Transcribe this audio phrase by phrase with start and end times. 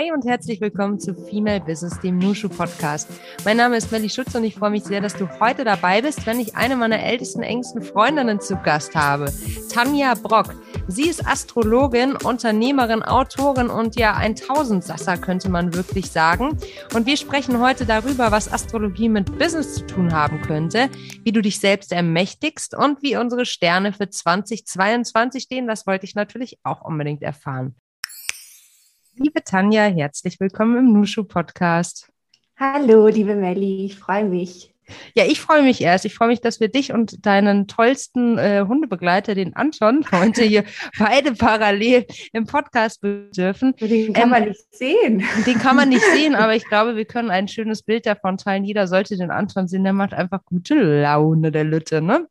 [0.00, 3.06] Hi und herzlich willkommen zu Female Business, dem Nushu Podcast.
[3.44, 6.24] Mein Name ist Melly Schutz und ich freue mich sehr, dass du heute dabei bist,
[6.24, 9.30] wenn ich eine meiner ältesten, engsten Freundinnen zu Gast habe,
[9.70, 10.54] Tanja Brock.
[10.88, 16.56] Sie ist Astrologin, Unternehmerin, Autorin und ja ein Tausendsasser, könnte man wirklich sagen.
[16.94, 20.88] Und wir sprechen heute darüber, was Astrologie mit Business zu tun haben könnte,
[21.24, 25.66] wie du dich selbst ermächtigst und wie unsere Sterne für 2022 stehen.
[25.66, 27.74] Das wollte ich natürlich auch unbedingt erfahren.
[29.22, 32.10] Liebe Tanja, herzlich willkommen im Nushu Podcast.
[32.58, 34.74] Hallo, liebe Melli, ich freue mich.
[35.14, 36.06] Ja, ich freue mich erst.
[36.06, 40.64] Ich freue mich, dass wir dich und deinen tollsten äh, Hundebegleiter, den Anton, heute hier
[40.98, 43.76] beide parallel im Podcast dürfen.
[43.76, 45.22] Den kann ähm, man nicht sehen.
[45.46, 48.64] Den kann man nicht sehen, aber ich glaube, wir können ein schönes Bild davon teilen.
[48.64, 49.84] Jeder sollte den Anton sehen.
[49.84, 52.26] Der macht einfach gute Laune, der Lütte, ne?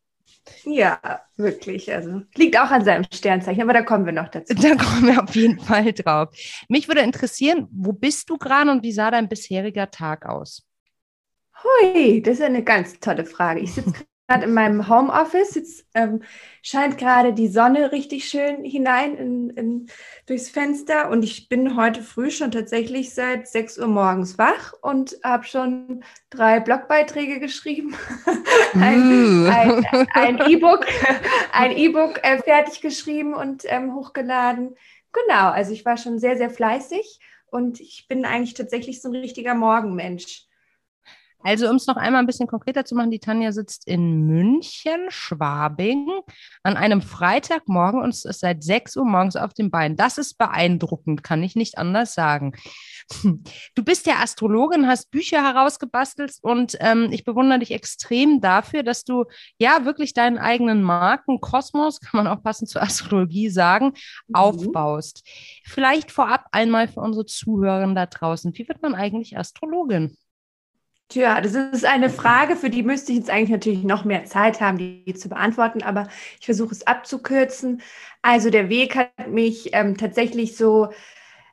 [0.64, 1.92] Ja, wirklich.
[1.92, 4.54] Also liegt auch an seinem Sternzeichen, aber da kommen wir noch dazu.
[4.54, 6.30] Da kommen wir auf jeden Fall drauf.
[6.68, 10.66] Mich würde interessieren, wo bist du gerade und wie sah dein bisheriger Tag aus?
[11.62, 13.60] Hui, das ist eine ganz tolle Frage.
[13.60, 15.56] Ich sitze gerade in meinem Homeoffice.
[15.56, 16.22] Jetzt ähm,
[16.62, 19.86] scheint gerade die Sonne richtig schön hinein in, in,
[20.26, 25.16] durchs Fenster und ich bin heute früh schon tatsächlich seit 6 Uhr morgens wach und
[25.24, 27.96] habe schon drei Blogbeiträge geschrieben,
[28.74, 30.86] ein E-Book,
[31.52, 34.76] ein E-Book äh, fertig geschrieben und ähm, hochgeladen.
[35.12, 39.16] Genau, also ich war schon sehr, sehr fleißig und ich bin eigentlich tatsächlich so ein
[39.16, 40.46] richtiger Morgenmensch.
[41.42, 45.06] Also, um es noch einmal ein bisschen konkreter zu machen, die Tanja sitzt in München,
[45.08, 46.06] Schwabing,
[46.62, 49.96] an einem Freitagmorgen und ist seit 6 Uhr morgens auf dem Bein.
[49.96, 52.52] Das ist beeindruckend, kann ich nicht anders sagen.
[53.74, 59.04] Du bist ja Astrologin, hast Bücher herausgebastelt und ähm, ich bewundere dich extrem dafür, dass
[59.04, 59.24] du
[59.58, 63.92] ja wirklich deinen eigenen Markenkosmos, kann man auch passend zur Astrologie sagen,
[64.28, 64.34] mhm.
[64.34, 65.22] aufbaust.
[65.64, 68.56] Vielleicht vorab einmal für unsere Zuhörer da draußen.
[68.56, 70.16] Wie wird man eigentlich Astrologin?
[71.10, 74.60] Tja, das ist eine Frage, für die müsste ich jetzt eigentlich natürlich noch mehr Zeit
[74.60, 76.06] haben, die zu beantworten, aber
[76.38, 77.82] ich versuche es abzukürzen.
[78.22, 80.90] Also der Weg hat mich ähm, tatsächlich so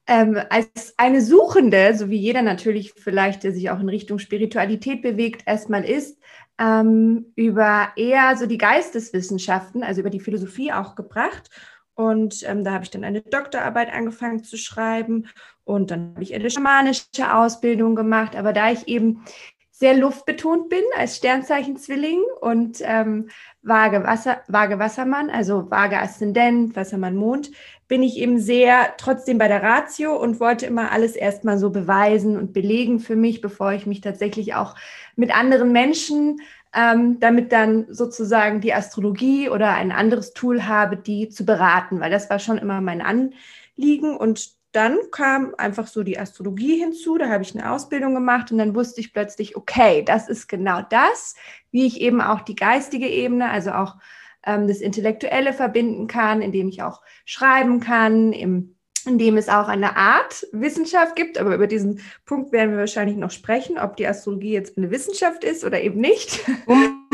[0.05, 5.01] ähm, als eine Suchende, so wie jeder natürlich vielleicht, der sich auch in Richtung Spiritualität
[5.01, 6.19] bewegt, erstmal ist,
[6.59, 11.49] ähm, über eher so die Geisteswissenschaften, also über die Philosophie auch gebracht.
[11.95, 15.25] Und ähm, da habe ich dann eine Doktorarbeit angefangen zu schreiben
[15.67, 18.35] und dann habe ich eine schamanische Ausbildung gemacht.
[18.35, 19.23] Aber da ich eben
[19.69, 23.29] sehr luftbetont bin als Sternzeichen Zwilling und ähm,
[23.61, 27.51] vage, Wasser, vage Wassermann, also vage Aszendent, Wassermann Mond,
[27.87, 32.37] bin ich eben sehr trotzdem bei der Ratio und wollte immer alles erstmal so beweisen
[32.37, 34.73] und belegen für mich, bevor ich mich tatsächlich auch
[35.15, 36.39] mit anderen Menschen
[36.73, 42.11] ähm, damit dann sozusagen die Astrologie oder ein anderes Tool habe, die zu beraten, weil
[42.11, 47.29] das war schon immer mein Anliegen und dann kam einfach so die Astrologie hinzu, da
[47.29, 51.35] habe ich eine Ausbildung gemacht und dann wusste ich plötzlich, okay, das ist genau das,
[51.71, 53.95] wie ich eben auch die geistige Ebene, also auch
[54.45, 58.73] ähm, das Intellektuelle verbinden kann, indem ich auch schreiben kann, im
[59.05, 63.15] in dem es auch eine Art Wissenschaft gibt, aber über diesen Punkt werden wir wahrscheinlich
[63.15, 66.41] noch sprechen, ob die Astrologie jetzt eine Wissenschaft ist oder eben nicht.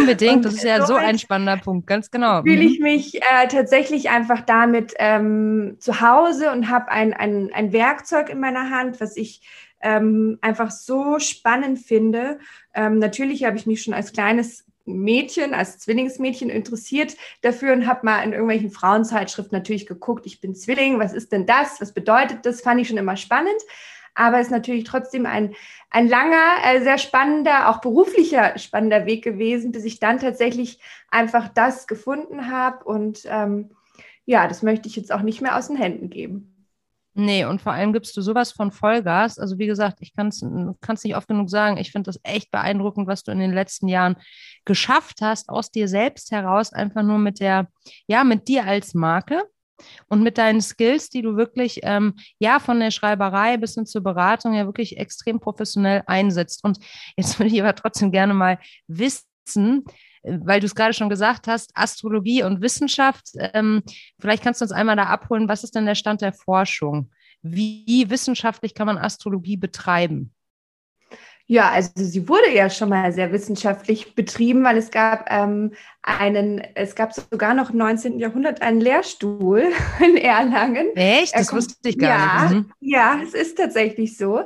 [0.03, 2.41] Unbedingt, das ist ja so ein spannender Punkt, ganz genau.
[2.43, 2.83] Fühle ich mhm.
[2.83, 8.39] mich äh, tatsächlich einfach damit ähm, zu Hause und habe ein, ein, ein Werkzeug in
[8.39, 9.41] meiner Hand, was ich
[9.81, 12.39] ähm, einfach so spannend finde.
[12.73, 18.05] Ähm, natürlich habe ich mich schon als kleines Mädchen, als Zwillingsmädchen interessiert dafür und habe
[18.05, 21.79] mal in irgendwelchen Frauenzeitschriften natürlich geguckt, ich bin Zwilling, was ist denn das?
[21.79, 22.61] Was bedeutet das?
[22.61, 23.61] Fand ich schon immer spannend.
[24.15, 25.55] Aber es ist natürlich trotzdem ein,
[25.89, 30.79] ein langer, äh, sehr spannender, auch beruflicher spannender Weg gewesen, bis ich dann tatsächlich
[31.09, 32.83] einfach das gefunden habe.
[32.85, 33.71] Und ähm,
[34.25, 36.49] ja, das möchte ich jetzt auch nicht mehr aus den Händen geben.
[37.15, 39.37] Nee, und vor allem gibst du sowas von Vollgas.
[39.37, 41.77] Also wie gesagt, ich kann es nicht oft genug sagen.
[41.77, 44.15] Ich finde das echt beeindruckend, was du in den letzten Jahren
[44.65, 47.67] geschafft hast, aus dir selbst heraus, einfach nur mit der,
[48.07, 49.43] ja, mit dir als Marke
[50.07, 54.01] und mit deinen Skills, die du wirklich, ähm, ja, von der Schreiberei bis hin zur
[54.01, 56.63] Beratung ja wirklich extrem professionell einsetzt.
[56.63, 56.79] Und
[57.17, 59.85] jetzt würde ich aber trotzdem gerne mal wissen,
[60.23, 63.31] weil du es gerade schon gesagt hast, Astrologie und Wissenschaft.
[63.35, 63.83] Ähm,
[64.19, 67.11] vielleicht kannst du uns einmal da abholen, was ist denn der Stand der Forschung?
[67.41, 70.33] Wie wissenschaftlich kann man Astrologie betreiben?
[71.45, 76.61] Ja, also sie wurde ja schon mal sehr wissenschaftlich betrieben, weil es gab ähm, einen,
[76.75, 78.17] es gab sogar noch im 19.
[78.17, 79.65] Jahrhundert einen Lehrstuhl
[79.99, 80.95] in Erlangen.
[80.95, 81.35] Echt?
[81.35, 82.55] Das kommt, wusste ich gar ja, nicht.
[82.55, 82.73] Mhm.
[82.79, 84.43] Ja, es ist tatsächlich so.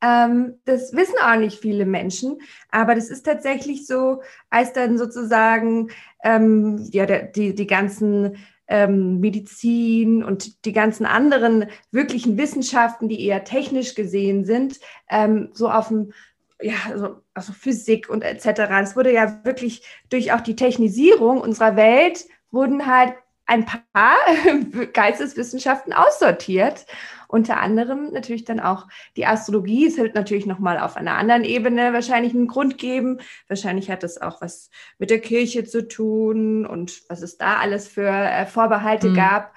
[0.00, 2.38] Ähm, das wissen auch nicht viele Menschen,
[2.70, 5.90] aber das ist tatsächlich so, als dann sozusagen
[6.22, 8.36] ähm, ja, der, die, die ganzen
[8.68, 14.78] ähm, Medizin und die ganzen anderen wirklichen Wissenschaften, die eher technisch gesehen sind,
[15.08, 16.12] ähm, so auf dem
[16.60, 18.60] ja, also, also Physik und etc.
[18.82, 23.14] Es wurde ja wirklich durch auch die Technisierung unserer Welt wurden halt
[23.46, 24.16] ein paar
[24.92, 26.86] Geisteswissenschaften aussortiert.
[27.28, 28.86] Unter anderem natürlich dann auch
[29.16, 29.86] die Astrologie.
[29.86, 33.18] Es wird natürlich nochmal auf einer anderen Ebene wahrscheinlich einen Grund geben.
[33.48, 37.88] Wahrscheinlich hat es auch was mit der Kirche zu tun und was es da alles
[37.88, 39.14] für äh, Vorbehalte mhm.
[39.14, 39.54] gab.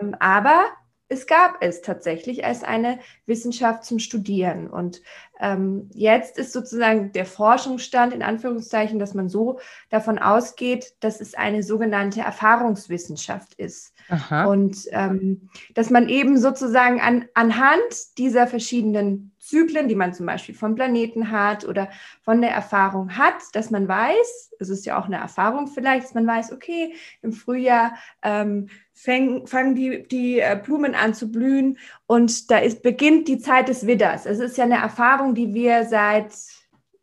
[0.00, 0.64] Ähm, aber
[1.08, 4.70] es gab es tatsächlich als eine Wissenschaft zum Studieren.
[4.70, 5.02] Und
[5.40, 9.58] ähm, jetzt ist sozusagen der Forschungsstand in Anführungszeichen, dass man so
[9.88, 13.94] davon ausgeht, dass es eine sogenannte Erfahrungswissenschaft ist.
[14.08, 14.44] Aha.
[14.44, 20.54] Und ähm, dass man eben sozusagen an, anhand dieser verschiedenen Zyklen, die man zum Beispiel
[20.54, 21.88] vom Planeten hat oder
[22.22, 26.14] von der Erfahrung hat, dass man weiß, es ist ja auch eine Erfahrung vielleicht, dass
[26.14, 31.78] man weiß, okay, im Frühjahr ähm, fäng, fangen die, die äh, Blumen an zu blühen
[32.06, 34.26] und da ist, beginnt die Zeit des Widders.
[34.26, 36.32] Es ist ja eine Erfahrung, die wir seit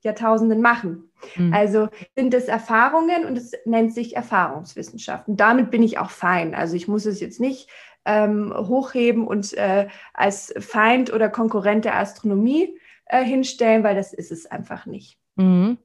[0.01, 1.11] Jahrtausenden machen.
[1.35, 1.53] Mhm.
[1.53, 5.35] Also sind es Erfahrungen und es nennt sich Erfahrungswissenschaften.
[5.35, 6.55] Damit bin ich auch fein.
[6.55, 7.69] Also ich muss es jetzt nicht
[8.05, 14.31] ähm, hochheben und äh, als Feind oder Konkurrent der Astronomie äh, hinstellen, weil das ist
[14.31, 15.17] es einfach nicht.
[15.35, 15.77] Mhm.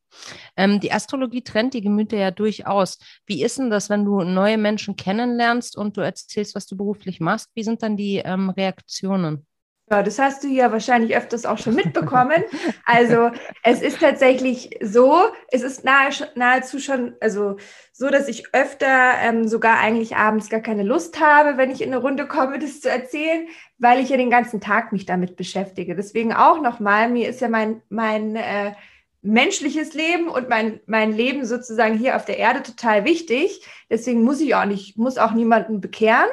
[0.56, 2.98] Ähm, die Astrologie trennt die Gemüter ja durchaus.
[3.26, 7.20] Wie ist denn das, wenn du neue Menschen kennenlernst und du erzählst, was du beruflich
[7.20, 7.50] machst?
[7.54, 9.46] Wie sind dann die ähm, Reaktionen?
[9.90, 12.42] Ja, das hast du ja wahrscheinlich öfters auch schon mitbekommen.
[12.86, 13.30] Also
[13.62, 15.20] es ist tatsächlich so,
[15.50, 17.56] es ist nahe, nahezu schon, also
[17.92, 21.92] so, dass ich öfter ähm, sogar eigentlich abends gar keine Lust habe, wenn ich in
[21.92, 23.46] eine Runde komme, das zu erzählen,
[23.78, 25.94] weil ich ja den ganzen Tag mich damit beschäftige.
[25.94, 28.72] Deswegen auch nochmal, mir ist ja mein, mein äh,
[29.20, 33.64] menschliches Leben und mein, mein Leben sozusagen hier auf der Erde total wichtig.
[33.90, 36.30] Deswegen muss ich auch nicht, muss auch niemanden bekehren.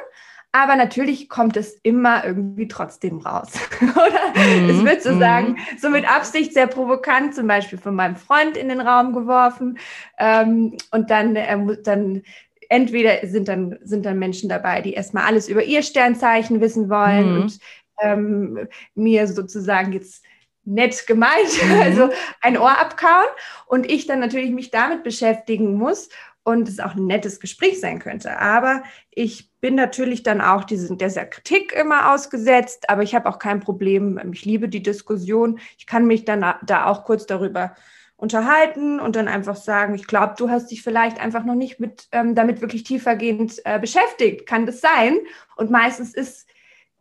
[0.52, 3.52] Aber natürlich kommt es immer irgendwie trotzdem raus.
[3.80, 4.70] Oder mhm.
[4.70, 5.58] es wird sozusagen mhm.
[5.78, 9.78] so mit Absicht sehr provokant, zum Beispiel von meinem Freund in den Raum geworfen.
[10.18, 12.22] Ähm, und dann, äh, dann
[12.68, 17.34] entweder sind dann, sind dann Menschen dabei, die erstmal alles über ihr Sternzeichen wissen wollen
[17.34, 17.42] mhm.
[17.42, 17.58] und
[18.02, 20.24] ähm, mir sozusagen jetzt
[20.64, 21.80] nett gemeint, mhm.
[21.80, 22.10] also
[22.40, 23.28] ein Ohr abkauen
[23.66, 26.08] und ich dann natürlich mich damit beschäftigen muss
[26.42, 28.38] und es auch ein nettes Gespräch sein könnte.
[28.38, 33.38] Aber ich bin natürlich dann auch diesen, dieser Kritik immer ausgesetzt, aber ich habe auch
[33.38, 34.20] kein Problem.
[34.32, 35.58] Ich liebe die Diskussion.
[35.78, 37.74] Ich kann mich dann da auch kurz darüber
[38.16, 42.06] unterhalten und dann einfach sagen, ich glaube, du hast dich vielleicht einfach noch nicht mit
[42.12, 44.46] ähm, damit wirklich tiefergehend äh, beschäftigt.
[44.46, 45.18] Kann das sein?
[45.56, 46.46] Und meistens ist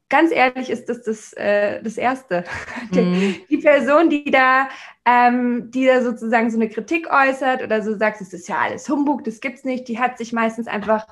[0.09, 2.44] ganz ehrlich ist das das, äh, das Erste.
[2.91, 3.35] Mhm.
[3.50, 4.67] Die, Person, die da,
[5.06, 8.89] ähm, die da sozusagen so eine Kritik äußert oder so sagt, es ist ja alles
[8.89, 11.06] Humbug, das gibt's nicht, die hat sich meistens einfach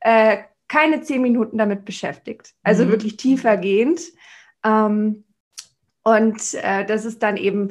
[0.00, 2.54] äh, keine zehn Minuten damit beschäftigt.
[2.62, 2.90] Also mhm.
[2.90, 4.00] wirklich tiefergehend.
[4.64, 5.24] Ähm,
[6.02, 7.70] und äh, das ist dann eben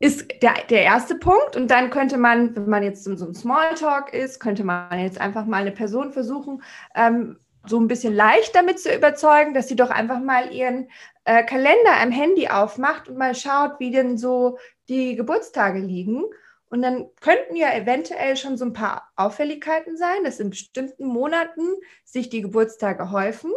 [0.00, 1.56] ist der, der erste Punkt.
[1.56, 5.20] Und dann könnte man, wenn man jetzt so, so ein Smalltalk ist, könnte man jetzt
[5.20, 6.62] einfach mal eine Person versuchen,
[6.94, 7.38] ähm,
[7.68, 10.90] so ein bisschen leicht damit zu überzeugen, dass sie doch einfach mal ihren
[11.24, 16.24] äh, Kalender am Handy aufmacht und mal schaut, wie denn so die Geburtstage liegen.
[16.70, 21.62] Und dann könnten ja eventuell schon so ein paar Auffälligkeiten sein, dass in bestimmten Monaten
[22.04, 23.50] sich die Geburtstage häufen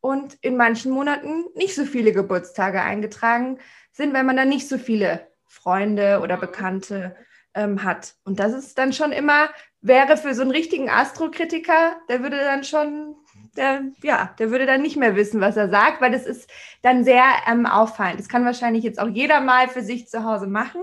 [0.00, 3.58] und in manchen Monaten nicht so viele Geburtstage eingetragen
[3.92, 7.16] sind, wenn man dann nicht so viele Freunde oder Bekannte
[7.54, 8.14] ähm, hat.
[8.24, 9.48] Und das ist dann schon immer,
[9.80, 13.16] wäre für so einen richtigen Astrokritiker, der würde dann schon
[13.56, 16.50] der, ja, der würde dann nicht mehr wissen, was er sagt, weil das ist
[16.82, 18.18] dann sehr ähm, auffallend.
[18.18, 20.80] Das kann wahrscheinlich jetzt auch jeder mal für sich zu Hause machen,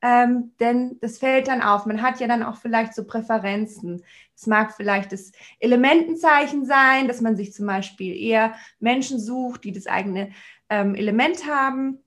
[0.00, 1.86] ähm, denn das fällt dann auf.
[1.86, 4.04] Man hat ja dann auch vielleicht so Präferenzen.
[4.34, 9.72] Es mag vielleicht das Elementenzeichen sein, dass man sich zum Beispiel eher Menschen sucht, die
[9.72, 10.30] das eigene
[10.68, 11.98] ähm, Element haben.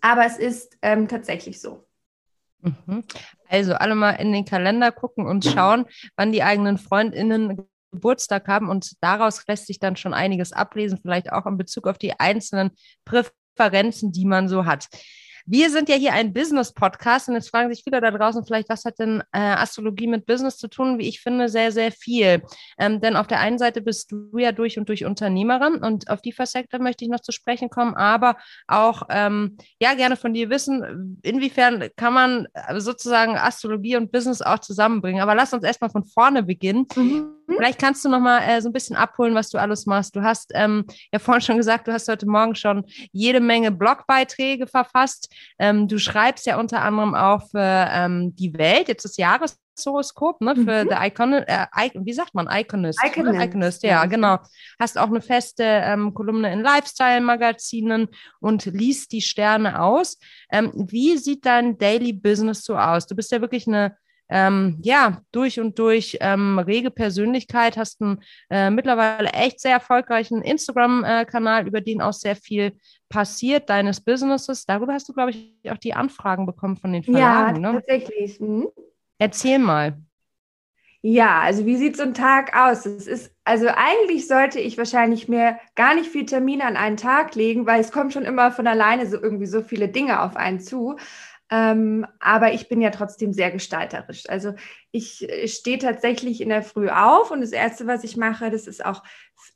[0.00, 1.86] Aber es ist ähm, tatsächlich so.
[2.60, 3.04] Mhm.
[3.48, 5.86] Also alle mal in den Kalender gucken und schauen,
[6.16, 11.32] wann die eigenen Freundinnen Geburtstag haben und daraus lässt sich dann schon einiges ablesen, vielleicht
[11.32, 12.70] auch in Bezug auf die einzelnen
[13.04, 14.88] Präferenzen, die man so hat.
[15.50, 18.84] Wir sind ja hier ein Business-Podcast und jetzt fragen sich viele da draußen vielleicht, was
[18.84, 20.98] hat denn äh, Astrologie mit Business zu tun?
[20.98, 22.42] Wie ich finde, sehr, sehr viel.
[22.78, 26.20] Ähm, denn auf der einen Seite bist du ja durch und durch Unternehmerin und auf
[26.20, 30.50] die Facette möchte ich noch zu sprechen kommen, aber auch ähm, ja gerne von dir
[30.50, 35.22] wissen, inwiefern kann man sozusagen Astrologie und Business auch zusammenbringen.
[35.22, 36.86] Aber lass uns erstmal von vorne beginnen.
[36.94, 37.37] Mhm.
[37.56, 40.14] Vielleicht kannst du noch mal äh, so ein bisschen abholen, was du alles machst.
[40.14, 44.66] Du hast ähm, ja vorhin schon gesagt, du hast heute Morgen schon jede Menge Blogbeiträge
[44.66, 45.32] verfasst.
[45.58, 50.54] Ähm, du schreibst ja unter anderem auch für ähm, die Welt, jetzt das Jahreshoroskop, ne,
[50.56, 50.88] für mhm.
[50.90, 53.00] The Icon, äh, wie sagt man, Iconist.
[53.04, 54.38] Iconist, Iconist ja, genau.
[54.78, 58.08] Hast auch eine feste ähm, Kolumne in Lifestyle-Magazinen
[58.40, 60.18] und liest die Sterne aus.
[60.50, 63.06] Ähm, wie sieht dein Daily Business so aus?
[63.06, 63.96] Du bist ja wirklich eine
[64.28, 70.42] ähm, ja, durch und durch ähm, rege Persönlichkeit, hast einen äh, mittlerweile echt sehr erfolgreichen
[70.42, 72.72] Instagram-Kanal, über den auch sehr viel
[73.08, 74.66] passiert, deines Businesses.
[74.66, 77.62] Darüber hast du, glaube ich, auch die Anfragen bekommen von den Verlagen.
[77.62, 77.78] Ja, ne?
[77.78, 78.38] tatsächlich.
[78.38, 78.68] Hm.
[79.18, 79.96] Erzähl mal.
[81.00, 82.84] Ja, also wie sieht so ein Tag aus?
[82.84, 87.36] Es ist, also eigentlich sollte ich wahrscheinlich mir gar nicht viel Termine an einen Tag
[87.36, 90.58] legen, weil es kommt schon immer von alleine so irgendwie so viele Dinge auf einen
[90.58, 90.96] zu.
[91.50, 94.28] Ähm, aber ich bin ja trotzdem sehr gestalterisch.
[94.28, 94.52] Also
[94.90, 98.66] ich äh, stehe tatsächlich in der Früh auf und das Erste, was ich mache, das
[98.66, 99.02] ist auch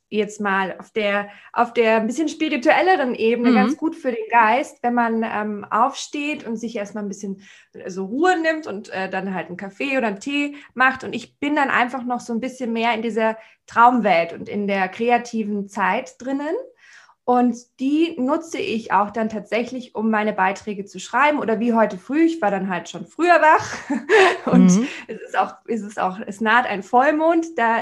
[0.09, 3.55] jetzt mal auf der, auf der ein bisschen spirituelleren Ebene mhm.
[3.55, 7.41] ganz gut für den Geist, wenn man ähm, aufsteht und sich erstmal ein bisschen
[7.73, 11.03] so also Ruhe nimmt und äh, dann halt einen Kaffee oder einen Tee macht.
[11.03, 14.67] Und ich bin dann einfach noch so ein bisschen mehr in dieser Traumwelt und in
[14.67, 16.55] der kreativen Zeit drinnen.
[17.25, 21.39] Und die nutze ich auch dann tatsächlich, um meine Beiträge zu schreiben.
[21.39, 23.77] Oder wie heute früh, ich war dann halt schon früher wach.
[24.51, 24.87] Und mhm.
[25.07, 27.77] es ist auch, es ist auch, es naht ein Vollmond, da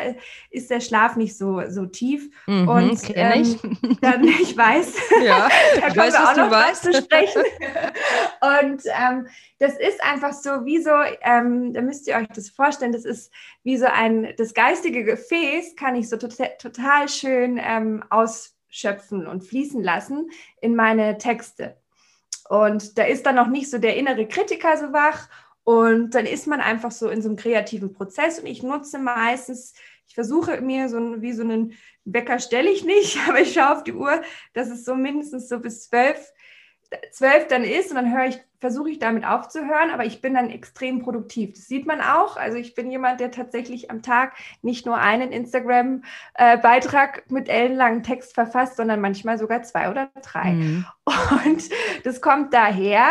[0.51, 2.29] ist der Schlaf nicht so, so tief.
[2.45, 3.57] Mhm, und ähm, ich.
[4.01, 7.41] dann, ich weiß, ja, da kommen weiß, wir auch noch was zu sprechen.
[8.61, 12.91] Und ähm, das ist einfach so, wie so, ähm, da müsst ihr euch das vorstellen,
[12.91, 13.31] das ist
[13.63, 19.27] wie so ein, das geistige Gefäß kann ich so total, total schön ähm, aus schöpfen
[19.27, 21.77] und fließen lassen in meine Texte.
[22.49, 25.29] Und da ist dann noch nicht so der innere Kritiker so wach
[25.63, 29.73] und dann ist man einfach so in so einem kreativen Prozess und ich nutze meistens,
[30.07, 31.73] ich versuche mir so wie so einen
[32.03, 34.21] Wecker stelle ich nicht, aber ich schaue auf die Uhr,
[34.53, 36.33] dass es so mindestens so bis zwölf
[37.11, 40.49] zwölf dann ist und dann höre ich, versuche ich damit aufzuhören, aber ich bin dann
[40.49, 41.53] extrem produktiv.
[41.53, 42.37] Das sieht man auch.
[42.37, 48.33] Also ich bin jemand, der tatsächlich am Tag nicht nur einen Instagram-Beitrag mit ellenlangen Text
[48.33, 50.51] verfasst, sondern manchmal sogar zwei oder drei.
[50.51, 50.85] Mhm.
[51.45, 51.69] Und
[52.03, 53.07] das kommt daher.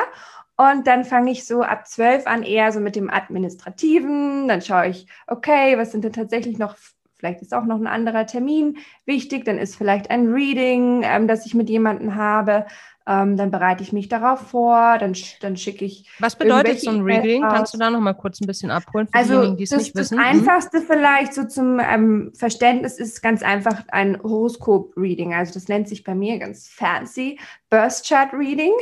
[0.56, 4.46] Und dann fange ich so ab zwölf an eher so mit dem Administrativen.
[4.46, 6.76] Dann schaue ich, okay, was sind denn tatsächlich noch
[7.20, 11.44] Vielleicht ist auch noch ein anderer Termin wichtig, dann ist vielleicht ein Reading, ähm, das
[11.44, 12.64] ich mit jemandem habe.
[13.06, 16.08] Ähm, dann bereite ich mich darauf vor, dann, dann schicke ich.
[16.18, 17.42] Was bedeutet so ein Reading?
[17.42, 19.94] Kannst du da noch mal kurz ein bisschen abholen für also diejenigen, die es nicht
[19.94, 20.18] wissen?
[20.18, 20.32] Das mhm.
[20.32, 25.34] Einfachste vielleicht so zum ähm, Verständnis ist ganz einfach ein Horoskop-Reading.
[25.34, 27.38] Also das nennt sich bei mir ganz fancy
[27.70, 28.72] Birth Chart Reading.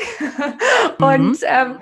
[0.99, 1.47] Und mhm.
[1.47, 1.79] ähm,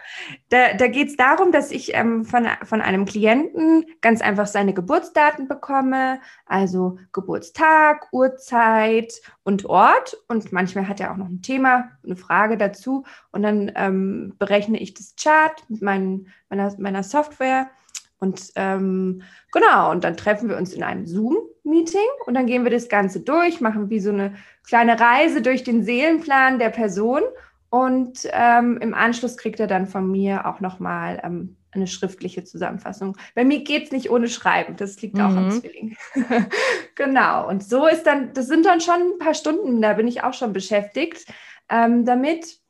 [0.48, 4.74] da, da geht es darum, dass ich ähm, von, von einem Klienten ganz einfach seine
[4.74, 9.14] Geburtsdaten bekomme, also Geburtstag, Uhrzeit
[9.44, 10.16] und Ort.
[10.28, 13.04] Und manchmal hat er auch noch ein Thema, eine Frage dazu.
[13.32, 17.70] Und dann ähm, berechne ich das Chart mit meinen, meiner, meiner Software.
[18.18, 22.70] Und ähm, genau, und dann treffen wir uns in einem Zoom-Meeting und dann gehen wir
[22.70, 24.34] das Ganze durch, machen wie so eine
[24.66, 27.22] kleine Reise durch den Seelenplan der Person.
[27.68, 33.16] Und ähm, im Anschluss kriegt er dann von mir auch nochmal ähm, eine schriftliche Zusammenfassung.
[33.34, 35.38] Bei mir geht es nicht ohne Schreiben, das liegt auch mhm.
[35.38, 35.96] am Zwilling.
[36.94, 40.22] genau, und so ist dann, das sind dann schon ein paar Stunden, da bin ich
[40.22, 41.26] auch schon beschäftigt
[41.68, 42.60] ähm, damit.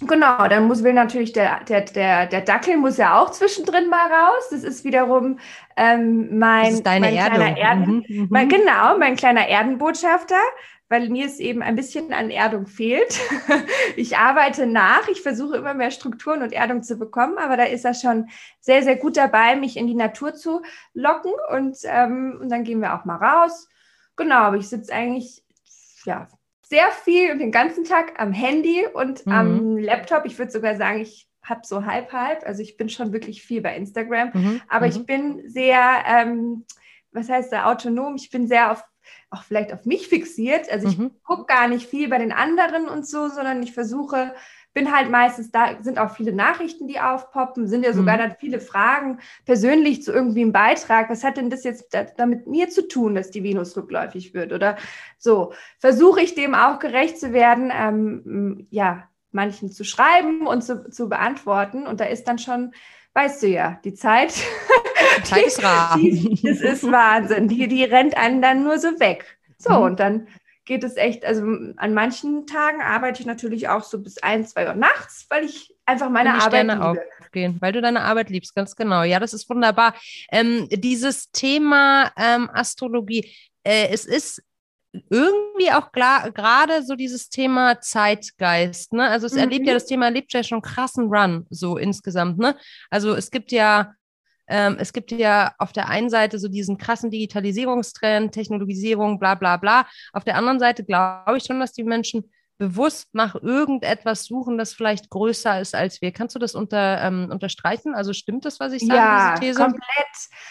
[0.00, 4.12] Genau, dann muss will natürlich der, der, der, der Dackel muss ja auch zwischendrin mal
[4.12, 4.48] raus.
[4.50, 5.38] Das ist wiederum
[5.74, 8.50] ähm, mein, ist deine mein kleiner Erden, mhm, mein, mhm.
[8.50, 10.40] genau, mein kleiner Erdenbotschafter,
[10.90, 13.18] weil mir es eben ein bisschen an Erdung fehlt.
[13.96, 17.86] ich arbeite nach, ich versuche immer mehr Strukturen und Erdung zu bekommen, aber da ist
[17.86, 18.28] er schon
[18.60, 20.60] sehr, sehr gut dabei, mich in die Natur zu
[20.92, 23.66] locken und, ähm, und dann gehen wir auch mal raus.
[24.14, 25.42] Genau, aber ich sitze eigentlich
[26.04, 26.28] ja,
[26.68, 29.32] sehr viel und den ganzen Tag am Handy und mhm.
[29.32, 30.24] am Laptop.
[30.26, 32.44] Ich würde sogar sagen, ich habe so halb halb.
[32.44, 34.62] Also ich bin schon wirklich viel bei Instagram, mhm.
[34.68, 34.92] aber mhm.
[34.92, 36.64] ich bin sehr, ähm,
[37.12, 38.16] was heißt da, autonom.
[38.16, 38.84] Ich bin sehr auf
[39.30, 40.70] auch vielleicht auf mich fixiert.
[40.70, 41.12] Also ich mhm.
[41.22, 44.34] gucke gar nicht viel bei den anderen und so, sondern ich versuche
[44.76, 48.20] bin halt meistens da, sind auch viele Nachrichten, die aufpoppen, sind ja sogar mhm.
[48.20, 51.08] dann viele Fragen persönlich zu irgendwie einem Beitrag.
[51.08, 54.52] Was hat denn das jetzt damit mir zu tun, dass die Venus rückläufig wird?
[54.52, 54.76] Oder
[55.16, 60.90] so, versuche ich dem auch gerecht zu werden, ähm, ja, manchen zu schreiben und zu,
[60.90, 61.86] zu beantworten.
[61.86, 62.72] Und da ist dann schon,
[63.14, 64.34] weißt du ja, die Zeit.
[65.16, 65.96] Die Zeit ist rar.
[65.96, 67.48] Die, das ist Wahnsinn.
[67.48, 69.38] Die, die rennt einen dann nur so weg.
[69.56, 69.82] So, mhm.
[69.82, 70.28] und dann
[70.66, 71.42] geht es echt, also
[71.76, 75.74] an manchen Tagen arbeite ich natürlich auch so bis ein, zwei Uhr nachts, weil ich
[75.86, 77.04] einfach meine Arbeit liebe.
[77.20, 79.04] Aufgehen, weil du deine Arbeit liebst, ganz genau.
[79.04, 79.94] Ja, das ist wunderbar.
[80.30, 83.32] Ähm, dieses Thema ähm, Astrologie,
[83.62, 84.42] äh, es ist
[85.10, 89.08] irgendwie auch gerade so dieses Thema Zeitgeist, ne?
[89.08, 89.40] Also es mhm.
[89.40, 92.56] erlebt ja das Thema erlebt ja schon krassen Run so insgesamt, ne?
[92.90, 93.92] Also es gibt ja
[94.48, 99.56] ähm, es gibt ja auf der einen Seite so diesen krassen Digitalisierungstrend, Technologisierung, bla bla
[99.56, 99.86] bla.
[100.12, 104.72] Auf der anderen Seite glaube ich schon, dass die Menschen bewusst nach irgendetwas suchen, das
[104.72, 106.12] vielleicht größer ist als wir.
[106.12, 107.94] Kannst du das unter, ähm, unterstreichen?
[107.94, 109.62] Also stimmt das, was ich sage, ja, diese These?
[109.62, 109.82] komplett.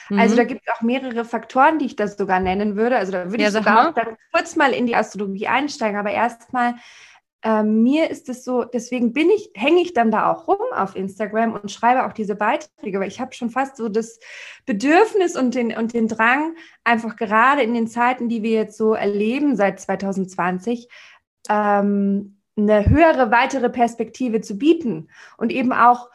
[0.09, 0.19] Mhm.
[0.19, 2.97] Also da gibt es auch mehrere Faktoren, die ich das sogar nennen würde.
[2.97, 6.75] Also da würde ja, ich sogar dann kurz mal in die Astrologie einsteigen, aber erstmal
[7.45, 10.95] ähm, mir ist es so, deswegen bin ich, hänge ich dann da auch rum auf
[10.95, 14.19] Instagram und schreibe auch diese Beiträge, weil ich habe schon fast so das
[14.65, 18.95] Bedürfnis und den, und den Drang, einfach gerade in den Zeiten, die wir jetzt so
[18.95, 20.89] erleben seit 2020,
[21.47, 25.09] ähm, eine höhere, weitere Perspektive zu bieten.
[25.37, 26.09] Und eben auch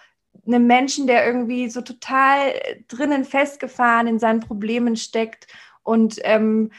[0.49, 2.55] einem Menschen, der irgendwie so total
[2.89, 5.47] drinnen festgefahren in seinen Problemen steckt
[5.85, 6.73] und ähm,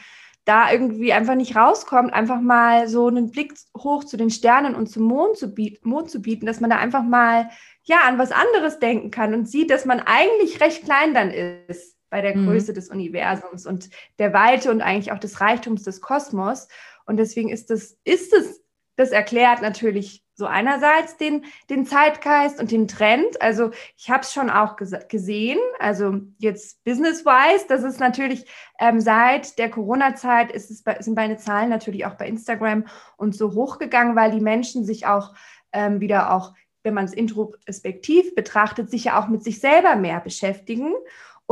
[0.44, 4.88] da irgendwie einfach nicht rauskommt, einfach mal so einen Blick hoch zu den Sternen und
[4.88, 7.48] zum Mond zu, bieten, Mond zu bieten, dass man da einfach mal
[7.84, 11.96] ja an was anderes denken kann und sieht, dass man eigentlich recht klein dann ist
[12.10, 12.46] bei der mhm.
[12.46, 16.68] Größe des Universums und der Weite und eigentlich auch des Reichtums des Kosmos.
[17.06, 18.62] Und deswegen ist das, ist es
[18.96, 23.40] das erklärt natürlich so einerseits den, den Zeitgeist und den Trend.
[23.40, 28.46] Also ich habe es schon auch gesehen, also jetzt business-wise, das ist natürlich
[28.78, 32.86] ähm, seit der Corona-Zeit ist es bei, sind meine Zahlen natürlich auch bei Instagram
[33.16, 35.34] und so hochgegangen, weil die Menschen sich auch
[35.72, 40.20] ähm, wieder auch, wenn man es introspektiv betrachtet, sich ja auch mit sich selber mehr
[40.20, 40.92] beschäftigen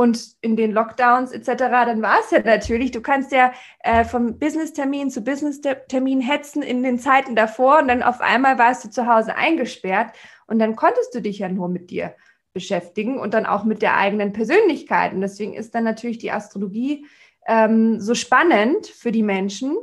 [0.01, 3.53] und in den Lockdowns etc., dann war es ja natürlich, du kannst ja
[3.83, 8.83] äh, vom Business-Termin zu Business-Termin hetzen in den Zeiten davor und dann auf einmal warst
[8.83, 10.15] du zu Hause eingesperrt
[10.47, 12.15] und dann konntest du dich ja nur mit dir
[12.51, 15.13] beschäftigen und dann auch mit der eigenen Persönlichkeit.
[15.13, 17.05] Und deswegen ist dann natürlich die Astrologie
[17.45, 19.77] ähm, so spannend für die Menschen.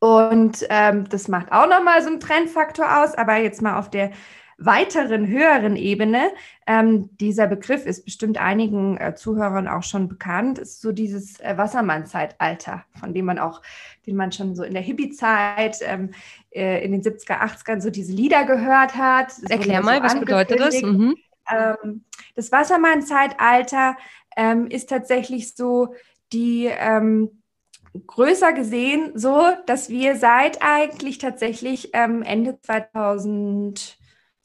[0.00, 4.10] Und ähm, das macht auch nochmal so einen Trendfaktor aus, aber jetzt mal auf der
[4.60, 6.30] weiteren, höheren Ebene,
[6.66, 11.56] ähm, dieser Begriff ist bestimmt einigen äh, Zuhörern auch schon bekannt, ist so dieses äh,
[11.56, 13.62] Wassermann-Zeitalter, von dem man auch,
[14.06, 16.10] den man schon so in der Hippie-Zeit, ähm,
[16.50, 19.32] äh, in den 70er, 80ern so diese Lieder gehört hat.
[19.48, 20.82] Erklär mal, so was bedeutet das?
[20.82, 21.16] Mhm.
[21.50, 22.04] Ähm,
[22.36, 23.96] das Wassermann-Zeitalter
[24.36, 25.94] ähm, ist tatsächlich so
[26.34, 27.42] die ähm,
[28.06, 33.98] größer gesehen so, dass wir seit eigentlich tatsächlich ähm, Ende 2000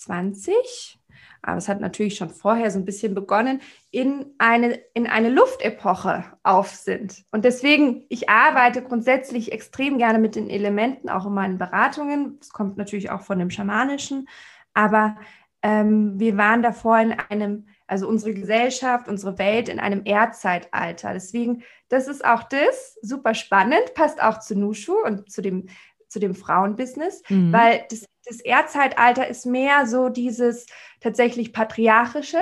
[0.05, 0.99] 20,
[1.41, 6.25] aber es hat natürlich schon vorher so ein bisschen begonnen, in eine, in eine Luftepoche
[6.43, 7.23] auf sind.
[7.31, 12.39] Und deswegen, ich arbeite grundsätzlich extrem gerne mit den Elementen, auch in meinen Beratungen.
[12.41, 14.27] Es kommt natürlich auch von dem Schamanischen,
[14.73, 15.17] aber
[15.61, 21.13] ähm, wir waren davor in einem, also unsere Gesellschaft, unsere Welt in einem Erdzeitalter.
[21.13, 25.67] Deswegen, das ist auch das, super spannend, passt auch zu Nushu und zu dem
[26.07, 27.51] zu dem Frauenbusiness, mhm.
[27.51, 30.65] weil das, das Erdzeitalter ist mehr so dieses
[30.99, 32.41] tatsächlich patriarchische,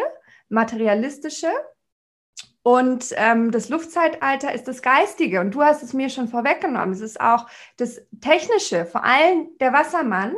[0.49, 1.51] materialistische.
[2.61, 5.41] Und ähm, das Luftzeitalter ist das Geistige.
[5.41, 6.93] Und du hast es mir schon vorweggenommen.
[6.93, 8.85] Es ist auch das Technische.
[8.85, 10.33] Vor allem der Wassermann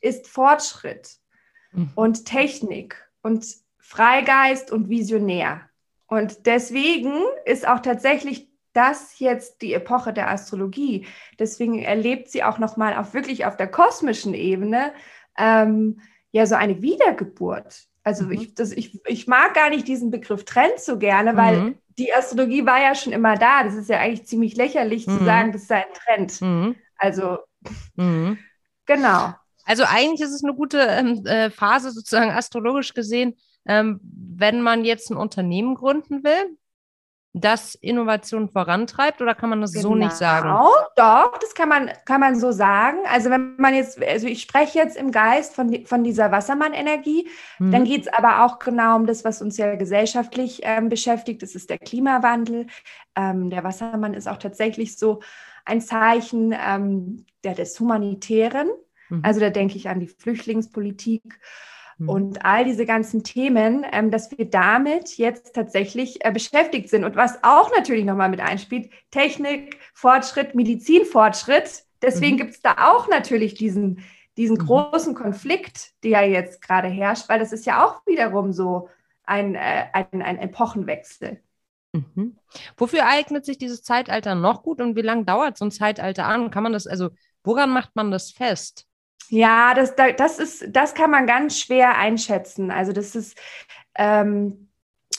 [0.00, 1.16] ist Fortschritt
[1.72, 1.90] mhm.
[1.94, 3.46] und Technik und
[3.78, 5.62] Freigeist und Visionär.
[6.06, 7.12] Und deswegen
[7.46, 11.06] ist auch tatsächlich das jetzt die Epoche der Astrologie.
[11.38, 14.92] Deswegen erlebt sie auch nochmal auf wirklich auf der kosmischen Ebene
[15.36, 16.00] ähm,
[16.32, 17.84] ja so eine Wiedergeburt.
[18.02, 18.32] Also mhm.
[18.32, 21.78] ich, das, ich, ich mag gar nicht diesen Begriff Trend so gerne, weil mhm.
[21.98, 23.64] die Astrologie war ja schon immer da.
[23.64, 25.18] Das ist ja eigentlich ziemlich lächerlich mhm.
[25.18, 26.40] zu sagen, das sei ein Trend.
[26.40, 26.76] Mhm.
[26.96, 27.38] Also
[27.96, 28.38] mhm.
[28.86, 29.34] genau.
[29.64, 34.84] Also eigentlich ist es eine gute ähm, äh, Phase sozusagen astrologisch gesehen, ähm, wenn man
[34.84, 36.56] jetzt ein Unternehmen gründen will,
[37.32, 39.90] das Innovation vorantreibt oder kann man das genau.
[39.90, 40.48] so nicht sagen?
[40.96, 42.98] Doch, das kann man, kann man so sagen.
[43.08, 47.28] Also wenn man jetzt, also ich spreche jetzt im Geist von, von dieser Wassermann-Energie,
[47.60, 47.70] mhm.
[47.70, 51.42] dann geht es aber auch genau um das, was uns ja gesellschaftlich ähm, beschäftigt.
[51.42, 52.66] Das ist der Klimawandel.
[53.14, 55.20] Ähm, der Wassermann ist auch tatsächlich so
[55.64, 58.70] ein Zeichen ähm, der, des Humanitären.
[59.08, 59.20] Mhm.
[59.22, 61.38] Also da denke ich an die Flüchtlingspolitik
[62.00, 62.08] Mhm.
[62.08, 67.04] und all diese ganzen Themen, ähm, dass wir damit jetzt tatsächlich äh, beschäftigt sind.
[67.04, 71.84] Und was auch natürlich nochmal mit einspielt, Technik, Fortschritt, Medizinfortschritt.
[72.02, 72.38] Deswegen mhm.
[72.38, 74.02] gibt es da auch natürlich diesen,
[74.38, 74.66] diesen mhm.
[74.66, 78.88] großen Konflikt, der jetzt gerade herrscht, weil das ist ja auch wiederum so
[79.24, 81.42] ein, äh, ein, ein Epochenwechsel.
[81.92, 82.38] Mhm.
[82.78, 86.50] Wofür eignet sich dieses Zeitalter noch gut und wie lange dauert so ein Zeitalter an?
[86.50, 87.10] Kann man das, also
[87.44, 88.86] woran macht man das fest?
[89.28, 92.70] Ja, das, das, ist, das kann man ganz schwer einschätzen.
[92.70, 93.38] Also das ist,
[93.94, 94.68] ähm,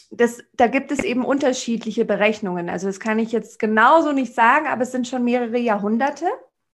[0.09, 2.69] das, da gibt es eben unterschiedliche Berechnungen.
[2.69, 6.25] Also das kann ich jetzt genauso nicht sagen, aber es sind schon mehrere Jahrhunderte.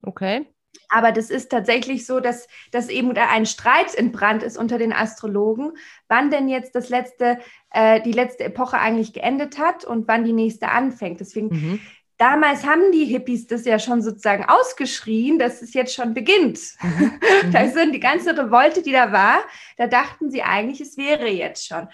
[0.01, 0.47] Okay.
[0.89, 5.73] Aber das ist tatsächlich so, dass, dass eben ein Streit entbrannt ist unter den Astrologen,
[6.07, 7.39] wann denn jetzt das letzte,
[7.71, 11.19] äh, die letzte Epoche eigentlich geendet hat und wann die nächste anfängt.
[11.19, 11.79] Deswegen, mhm.
[12.17, 16.60] Damals haben die Hippies das ja schon sozusagen ausgeschrien, dass es jetzt schon beginnt.
[16.82, 17.19] Mhm.
[17.51, 19.39] da sind die ganze Revolte, die da war,
[19.77, 21.88] da dachten sie eigentlich, es wäre jetzt schon.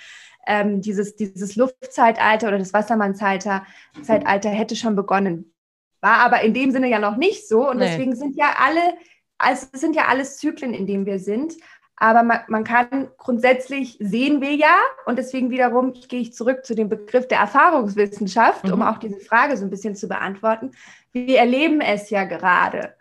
[0.45, 3.65] Ähm, dieses, dieses Luftzeitalter oder das Wassermannzeitalter
[4.01, 5.53] Zeitalter hätte schon begonnen.
[6.01, 7.69] War aber in dem Sinne ja noch nicht so.
[7.69, 7.87] Und nee.
[7.87, 8.81] deswegen sind ja alle,
[9.37, 11.53] also es sind ja alles Zyklen, in denen wir sind.
[11.95, 14.75] Aber man, man, kann grundsätzlich sehen wir ja,
[15.05, 18.73] und deswegen wiederum gehe ich zurück zu dem Begriff der Erfahrungswissenschaft, mhm.
[18.73, 20.71] um auch diese Frage so ein bisschen zu beantworten.
[21.11, 22.95] Wir erleben es ja gerade.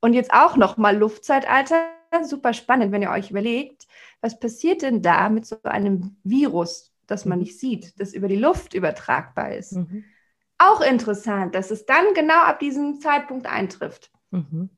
[0.00, 1.82] Und jetzt auch nochmal Luftzeitalter,
[2.22, 3.86] super spannend, wenn ihr euch überlegt,
[4.20, 7.44] was passiert denn da mit so einem Virus, das man mhm.
[7.44, 9.72] nicht sieht, das über die Luft übertragbar ist?
[9.72, 10.04] Mhm.
[10.58, 14.10] Auch interessant, dass es dann genau ab diesem Zeitpunkt eintrifft.
[14.30, 14.70] Mhm.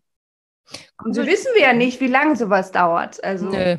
[1.02, 3.22] Und so wissen wir ja nicht, wie lange sowas dauert.
[3.22, 3.48] Also.
[3.48, 3.78] Nee.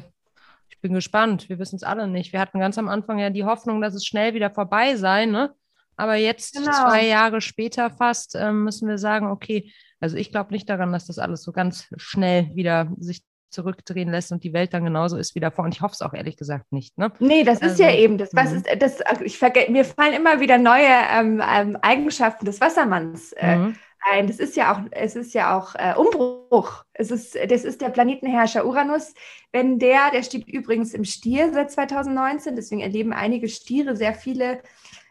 [0.69, 1.47] Ich bin gespannt.
[1.47, 2.33] Wir wissen es alle nicht.
[2.33, 5.25] Wir hatten ganz am Anfang ja die Hoffnung, dass es schnell wieder vorbei sei.
[5.25, 5.53] Ne?
[5.95, 6.71] Aber jetzt, genau.
[6.71, 11.07] zwei Jahre später fast, ähm, müssen wir sagen, okay, also ich glaube nicht daran, dass
[11.07, 15.35] das alles so ganz schnell wieder sich zurückdrehen lässt und die Welt dann genauso ist
[15.35, 15.65] wie davor.
[15.65, 16.97] Und ich hoffe es auch ehrlich gesagt nicht.
[16.97, 17.11] Ne?
[17.19, 18.33] Nee, das also, ist ja also, eben das.
[18.33, 18.57] Was mhm.
[18.57, 18.97] ist das?
[19.23, 23.71] Ich vergesse, mir fallen immer wieder neue ähm, ähm, Eigenschaften des Wassermanns äh,
[24.05, 24.11] mhm.
[24.11, 24.27] ein.
[24.27, 26.83] Das ist ja auch, es ist ja auch äh, Umbruch.
[26.93, 29.13] Es ist, das ist der Planetenherrscher Uranus.
[29.51, 34.61] Wenn der, der steht übrigens im Stier seit 2019, deswegen erleben einige Stiere sehr viele,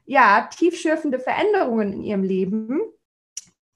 [0.04, 2.80] ja, tiefschürfende Veränderungen in ihrem Leben.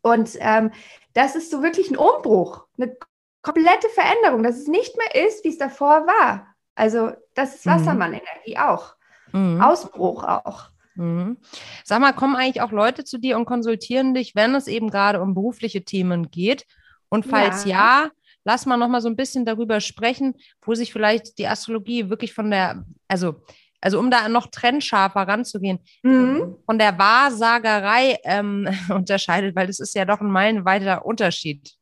[0.03, 0.71] Und ähm,
[1.15, 2.97] das ist so wirklich ein Umbruch, eine
[3.43, 6.55] komplette Veränderung, dass es nicht mehr ist, wie es davor war.
[6.75, 7.71] Also das ist mhm.
[7.71, 8.95] Wassermann-Energie auch.
[9.33, 9.61] Mhm.
[9.61, 10.71] Ausbruch auch.
[10.97, 11.39] Mhm.
[11.85, 15.21] Sag mal, kommen eigentlich auch Leute zu dir und konsultieren dich, wenn es eben gerade
[15.21, 16.67] um berufliche Themen geht?
[17.09, 18.11] Und falls ja, ja
[18.45, 22.33] lass mal noch mal so ein bisschen darüber sprechen, wo sich vielleicht die Astrologie wirklich
[22.33, 23.43] von der, also
[23.81, 26.57] also um da noch trennscharfer ranzugehen, mhm.
[26.65, 31.77] von der Wahrsagerei ähm, unterscheidet, weil das ist ja doch ein meilenweiter Unterschied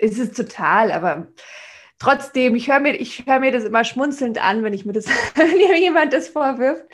[0.00, 1.28] ist es total, aber
[1.98, 5.56] trotzdem, ich höre mir, hör mir das immer schmunzelnd an, wenn ich mir das, wenn
[5.56, 6.84] mir jemand das vorwirft.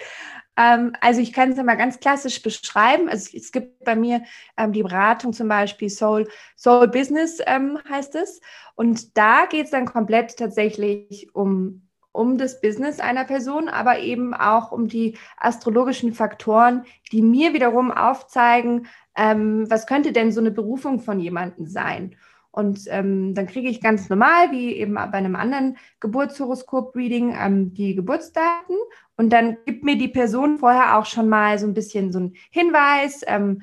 [0.56, 3.08] Ähm, also ich kann es mal ganz klassisch beschreiben.
[3.08, 4.22] Also es gibt bei mir
[4.56, 8.40] ähm, die Beratung zum Beispiel Soul, Soul Business ähm, heißt es.
[8.74, 11.82] Und da geht es dann komplett tatsächlich um
[12.16, 17.92] um das Business einer Person, aber eben auch um die astrologischen Faktoren, die mir wiederum
[17.92, 22.16] aufzeigen, ähm, was könnte denn so eine Berufung von jemandem sein.
[22.56, 27.94] Und ähm, dann kriege ich ganz normal, wie eben bei einem anderen Geburtshoroskop-Reading, ähm, die
[27.94, 28.76] Geburtsdaten.
[29.18, 32.34] Und dann gibt mir die Person vorher auch schon mal so ein bisschen so einen
[32.50, 33.60] Hinweis, ähm,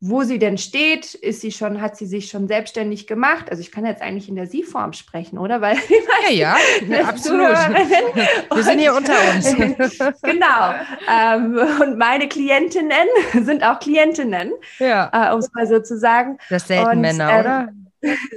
[0.00, 1.12] wo sie denn steht.
[1.12, 3.50] Ist sie schon, hat sie sich schon selbstständig gemacht?
[3.50, 5.60] Also ich kann jetzt eigentlich in der Sie-Form sprechen, oder?
[5.60, 5.76] Weil
[6.30, 6.56] ja,
[6.88, 7.40] ja, absolut.
[8.54, 9.54] Wir sind hier unter uns.
[10.22, 10.74] genau.
[11.14, 13.06] Ähm, und meine Klientinnen
[13.42, 15.10] sind auch Klientinnen, ja.
[15.12, 16.38] äh, um es mal so zu sagen.
[16.48, 17.68] Das selten und, Männer, äh, oder?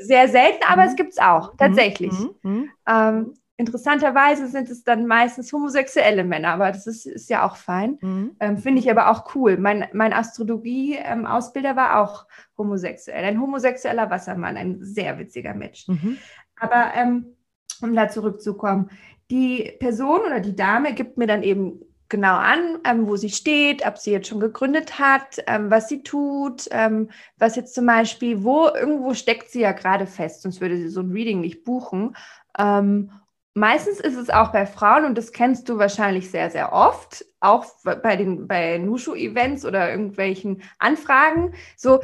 [0.01, 0.87] Sehr selten, aber mhm.
[0.89, 2.11] es gibt es auch, tatsächlich.
[2.11, 2.35] Mhm.
[2.43, 2.69] mhm.
[2.87, 7.97] Ähm, interessanterweise sind es dann meistens homosexuelle Männer, aber das ist, ist ja auch fein.
[8.01, 8.35] Mhm.
[8.39, 9.57] Ähm, Finde ich aber auch cool.
[9.57, 12.25] Mein, mein Astrologie-Ausbilder ähm, war auch
[12.57, 15.87] homosexuell, ein homosexueller Wassermann, ein sehr witziger Mensch.
[15.87, 16.17] Mhm.
[16.59, 17.37] Aber ähm,
[17.81, 18.89] um da zurückzukommen,
[19.29, 23.85] die Person oder die Dame gibt mir dann eben genau an, ähm, wo sie steht,
[23.85, 28.43] ob sie jetzt schon gegründet hat, ähm, was sie tut, ähm, was jetzt zum Beispiel,
[28.43, 32.15] wo irgendwo steckt sie ja gerade fest, sonst würde sie so ein Reading nicht buchen.
[32.57, 33.11] Ähm,
[33.53, 37.65] meistens ist es auch bei Frauen, und das kennst du wahrscheinlich sehr, sehr oft, auch
[37.83, 42.01] bei den bei Nushu-Events oder irgendwelchen Anfragen, so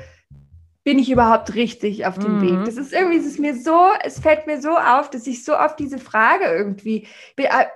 [0.84, 2.42] bin ich überhaupt richtig auf dem mhm.
[2.42, 2.66] Weg?
[2.66, 5.58] Das ist irgendwie, es ist mir so, es fällt mir so auf, dass ich so
[5.58, 7.08] oft diese Frage irgendwie,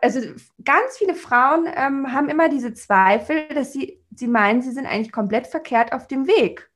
[0.02, 0.20] also
[0.63, 5.12] ganz viele Frauen ähm, haben immer diese Zweifel, dass sie, sie meinen, sie sind eigentlich
[5.12, 6.70] komplett verkehrt auf dem Weg.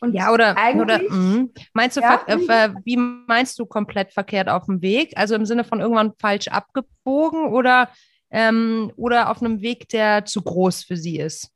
[0.00, 1.48] Und ja, oder, oder mh.
[1.74, 5.12] meinst du, ja, äh, wie meinst du komplett verkehrt auf dem Weg?
[5.16, 7.90] Also im Sinne von irgendwann falsch abgebogen oder,
[8.30, 11.53] ähm, oder auf einem Weg, der zu groß für sie ist?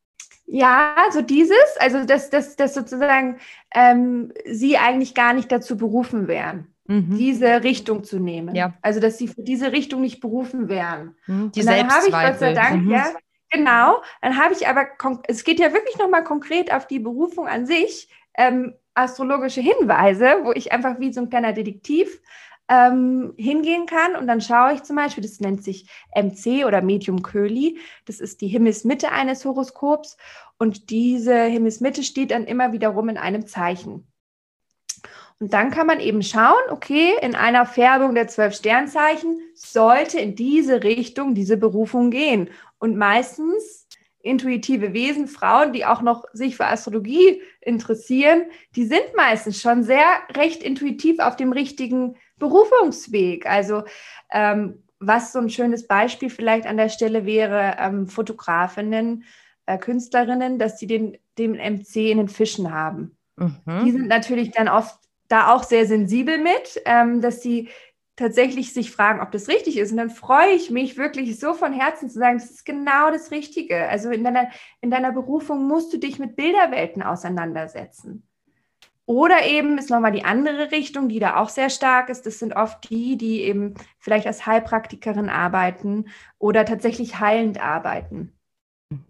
[0.51, 3.39] Ja, so dieses, also dass, dass, dass sozusagen
[3.75, 7.19] ähm, sie eigentlich gar nicht dazu berufen wären, mhm.
[7.19, 8.55] diese Richtung zu nehmen.
[8.55, 8.73] Ja.
[8.81, 11.17] Also dass sie für diese Richtung nicht berufen wären.
[11.27, 12.91] Mhm, die Und dann habe ich Gott sei Dank, mhm.
[12.91, 13.13] ja,
[13.51, 14.87] genau, dann habe ich aber,
[15.29, 20.53] es geht ja wirklich nochmal konkret auf die Berufung an sich, ähm, astrologische Hinweise, wo
[20.53, 22.23] ich einfach wie so ein kleiner Detektiv
[22.69, 24.17] ähm, hingehen kann.
[24.17, 27.79] Und dann schaue ich zum Beispiel, das nennt sich MC oder Medium Köli.
[28.07, 30.17] Das ist die Himmelsmitte eines Horoskops.
[30.59, 34.07] Und diese Himmelsmitte steht dann immer wiederum in einem Zeichen.
[35.41, 40.35] Und dann kann man eben schauen, okay, in einer Färbung der zwölf Sternzeichen sollte in
[40.35, 42.51] diese Richtung diese Berufung gehen.
[42.79, 43.87] Und meistens
[44.21, 50.07] intuitive Wesen, Frauen, die auch noch sich für Astrologie interessieren, die sind meistens schon sehr
[50.35, 53.47] recht intuitiv auf dem richtigen Berufungsweg.
[53.47, 53.85] Also
[54.31, 59.25] ähm, was so ein schönes Beispiel vielleicht an der Stelle wäre, ähm, Fotografinnen,
[59.67, 63.17] äh, Künstlerinnen, dass sie den, den MC in den Fischen haben.
[63.37, 63.85] Mhm.
[63.85, 64.99] Die sind natürlich dann oft
[65.29, 67.69] da auch sehr sensibel mit, ähm, dass sie
[68.17, 69.93] tatsächlich sich fragen, ob das richtig ist.
[69.93, 73.31] Und dann freue ich mich wirklich so von Herzen zu sagen, das ist genau das
[73.31, 73.89] Richtige.
[73.89, 78.28] Also in deiner, in deiner Berufung musst du dich mit Bilderwelten auseinandersetzen.
[79.09, 82.27] Oder eben ist nochmal die andere Richtung, die da auch sehr stark ist.
[82.27, 88.35] Das sind oft die, die eben vielleicht als Heilpraktikerin arbeiten oder tatsächlich heilend arbeiten.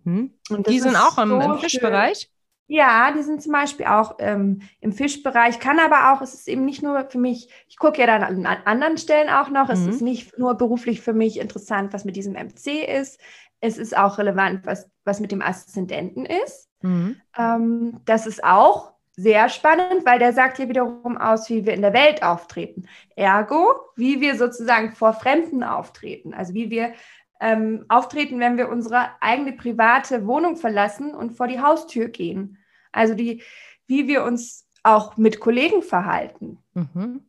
[0.05, 0.35] Mhm.
[0.69, 2.31] die sind auch im, so im Fischbereich?
[2.69, 6.65] Ja, die sind zum Beispiel auch ähm, im Fischbereich, kann aber auch, es ist eben
[6.65, 9.73] nicht nur für mich, ich gucke ja dann an, an anderen Stellen auch noch, mhm.
[9.73, 13.19] es ist nicht nur beruflich für mich interessant, was mit diesem MC ist,
[13.61, 16.69] es ist auch relevant, was, was mit dem Aszendenten ist.
[16.83, 17.21] Mhm.
[17.37, 21.83] Ähm, das ist auch sehr spannend, weil der sagt hier wiederum aus, wie wir in
[21.83, 22.87] der Welt auftreten.
[23.17, 26.93] Ergo, wie wir sozusagen vor Fremden auftreten, also wie wir
[27.41, 32.59] ähm, auftreten, wenn wir unsere eigene private Wohnung verlassen und vor die Haustür gehen.
[32.93, 33.43] Also die,
[33.89, 36.59] wie wir uns auch mit Kollegen verhalten.
[36.75, 37.25] Mhm.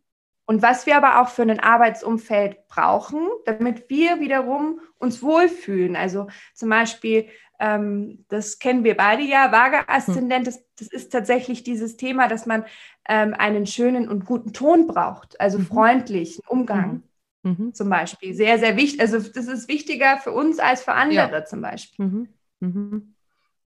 [0.46, 5.96] Und was wir aber auch für ein Arbeitsumfeld brauchen, damit wir wiederum uns wohlfühlen.
[5.96, 11.98] Also zum Beispiel, ähm, das kennen wir beide ja, Vaga-Aszendent, das, das, ist tatsächlich dieses
[11.98, 12.66] Thema, dass man
[13.08, 15.66] ähm, einen schönen und guten Ton braucht, also mhm.
[15.66, 16.92] freundlichen Umgang.
[16.94, 17.04] Mhm.
[17.42, 17.74] Mhm.
[17.74, 18.34] Zum Beispiel.
[18.34, 19.00] Sehr, sehr wichtig.
[19.00, 21.46] Also das ist wichtiger für uns als für andere ja.
[21.46, 22.06] zum Beispiel.
[22.06, 22.28] Mhm.
[22.60, 23.16] Mhm.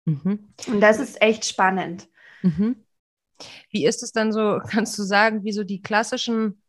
[0.05, 0.49] mhm.
[0.67, 2.09] Und das ist echt spannend.
[3.71, 6.61] Wie ist es dann so, kannst du sagen, wie so die klassischen,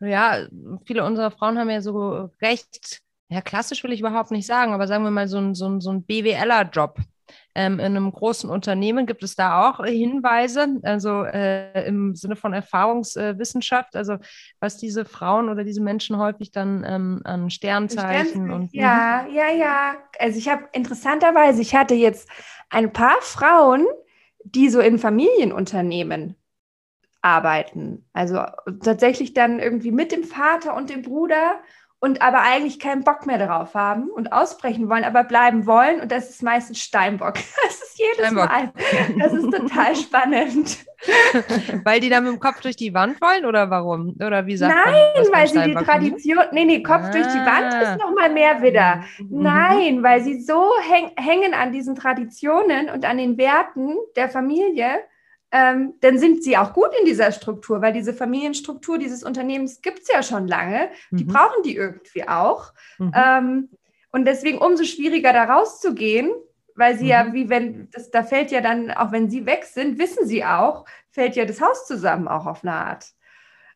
[0.00, 0.48] ja,
[0.84, 4.86] viele unserer Frauen haben ja so recht, ja, klassisch will ich überhaupt nicht sagen, aber
[4.86, 6.98] sagen wir mal so ein, so ein, so ein BWLer-Job
[7.54, 12.52] ähm, in einem großen Unternehmen gibt es da auch Hinweise, also äh, im Sinne von
[12.52, 14.16] Erfahrungswissenschaft, äh, also
[14.60, 18.72] was diese Frauen oder diese Menschen häufig dann ähm, an Sternzeichen und.
[18.72, 19.94] Ja, ja, ja.
[20.18, 22.28] Also ich habe interessanterweise, ich hatte jetzt
[22.68, 23.86] ein paar Frauen,
[24.44, 26.36] die so in Familienunternehmen
[27.20, 28.06] arbeiten.
[28.12, 28.42] Also
[28.82, 31.60] tatsächlich dann irgendwie mit dem Vater und dem Bruder
[32.00, 36.00] und aber eigentlich keinen Bock mehr darauf haben und ausbrechen wollen, aber bleiben wollen.
[36.00, 37.34] Und das ist meistens Steinbock.
[37.62, 38.48] Das ist jedes Steinbock.
[38.48, 38.72] Mal.
[39.18, 40.78] Das ist total spannend.
[41.84, 44.16] weil die dann mit dem Kopf durch die Wand wollen oder warum?
[44.24, 47.10] Oder wie sagt Nein, man, weil sie die Tradition, nee, nee, Kopf ah.
[47.10, 49.02] durch die Wand ist nochmal mehr wieder.
[49.18, 49.42] Mhm.
[49.42, 55.00] Nein, weil sie so häng, hängen an diesen Traditionen und an den Werten der Familie,
[55.52, 60.00] ähm, dann sind sie auch gut in dieser Struktur, weil diese Familienstruktur dieses Unternehmens gibt
[60.00, 60.90] es ja schon lange.
[61.10, 61.28] Die mhm.
[61.28, 62.72] brauchen die irgendwie auch.
[62.98, 63.12] Mhm.
[63.14, 63.68] Ähm,
[64.12, 66.30] und deswegen umso schwieriger da rauszugehen,
[66.76, 67.10] weil sie mhm.
[67.10, 70.44] ja, wie wenn, das, da fällt ja dann, auch wenn sie weg sind, wissen sie
[70.44, 73.06] auch, fällt ja das Haus zusammen auch auf eine Art.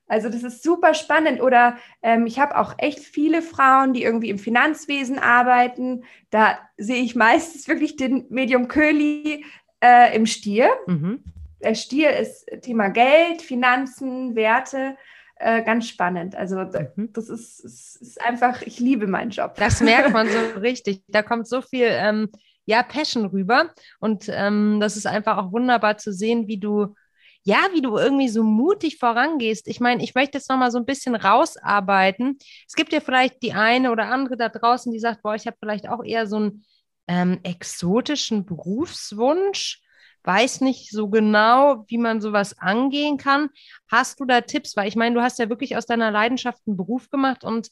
[0.07, 1.41] Also das ist super spannend.
[1.43, 6.05] Oder ähm, ich habe auch echt viele Frauen, die irgendwie im Finanzwesen arbeiten.
[6.31, 9.45] Da sehe ich meistens wirklich den Medium Köhli
[9.81, 10.71] äh, im Stier.
[10.87, 11.25] Mhm
[11.65, 14.97] der Stier ist Thema Geld, Finanzen, Werte.
[15.37, 16.37] Äh, ganz spannend.
[16.37, 17.13] Also mhm.
[17.13, 19.57] das ist, ist, ist, einfach, ich liebe meinen Job.
[19.57, 21.03] Das merkt man so richtig.
[21.09, 22.31] Da kommt so viel ähm,
[22.67, 23.71] ja, Passion rüber.
[23.99, 26.95] Und ähm, das ist einfach auch wunderbar zu sehen, wie du,
[27.43, 29.67] ja, wie du irgendwie so mutig vorangehst.
[29.67, 32.39] Ich meine, ich möchte jetzt nochmal so ein bisschen rausarbeiten.
[32.69, 35.57] Es gibt ja vielleicht die eine oder andere da draußen, die sagt, boah, ich habe
[35.59, 36.65] vielleicht auch eher so einen
[37.09, 39.84] ähm, exotischen Berufswunsch
[40.25, 43.51] weiß nicht so genau, wie man sowas angehen kann.
[43.89, 44.77] Hast du da Tipps?
[44.77, 47.71] Weil ich meine, du hast ja wirklich aus deiner Leidenschaft einen Beruf gemacht und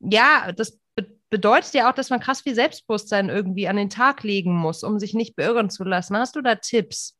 [0.00, 4.22] ja, das be bedeutet ja auch, dass man krass viel Selbstbewusstsein irgendwie an den Tag
[4.22, 6.16] legen muss, um sich nicht beirren zu lassen.
[6.16, 7.18] Hast du da Tipps?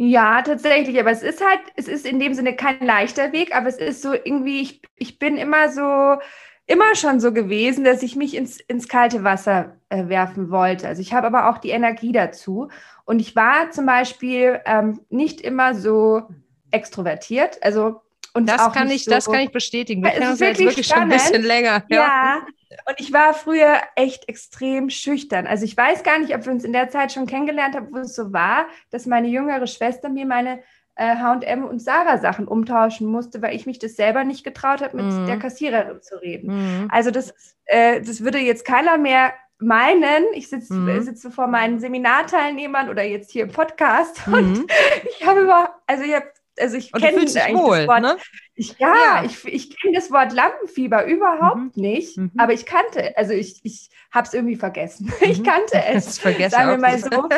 [0.00, 3.68] Ja, tatsächlich, aber es ist halt, es ist in dem Sinne kein leichter Weg, aber
[3.68, 6.20] es ist so irgendwie, ich, ich bin immer so,
[6.68, 10.86] immer schon so gewesen, dass ich mich ins, ins kalte Wasser äh, werfen wollte.
[10.86, 12.68] Also ich habe aber auch die Energie dazu.
[13.08, 16.24] Und ich war zum Beispiel ähm, nicht immer so
[16.70, 17.58] extrovertiert.
[17.62, 18.02] Also
[18.34, 20.02] und das kann ich, so, das kann ich bestätigen.
[20.02, 21.84] Wir kennen uns jetzt wirklich schon ein bisschen länger.
[21.88, 21.96] Ja.
[21.96, 22.46] ja.
[22.86, 25.46] Und ich war früher echt extrem schüchtern.
[25.46, 27.96] Also ich weiß gar nicht, ob wir uns in der Zeit schon kennengelernt haben, wo
[27.96, 30.62] es so war, dass meine jüngere Schwester mir meine
[30.98, 35.06] H&M und Sarah Sachen umtauschen musste, weil ich mich das selber nicht getraut habe, mit
[35.06, 35.26] mhm.
[35.26, 36.82] der Kassiererin zu reden.
[36.82, 36.88] Mhm.
[36.90, 37.32] Also das,
[37.64, 41.02] äh, das würde jetzt keiner mehr meinen, ich sitze mhm.
[41.02, 44.34] sitze vor meinen Seminarteilnehmern oder jetzt hier im Podcast mhm.
[44.34, 44.72] und
[45.18, 46.26] ich habe über, also ich habe
[46.60, 48.00] also ich kenne eigentlich wohl, das Wort.
[48.00, 48.16] Ne?
[48.54, 51.82] Ich, ja, ja, ich, ich kenne das Wort Lampenfieber überhaupt mhm.
[51.82, 52.32] nicht, mhm.
[52.36, 55.12] aber ich kannte, also ich, ich habe es irgendwie vergessen.
[55.20, 55.26] Mhm.
[55.30, 57.28] Ich kannte es, sagen wir mal so.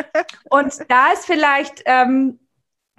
[0.49, 2.39] Und da ist vielleicht ähm,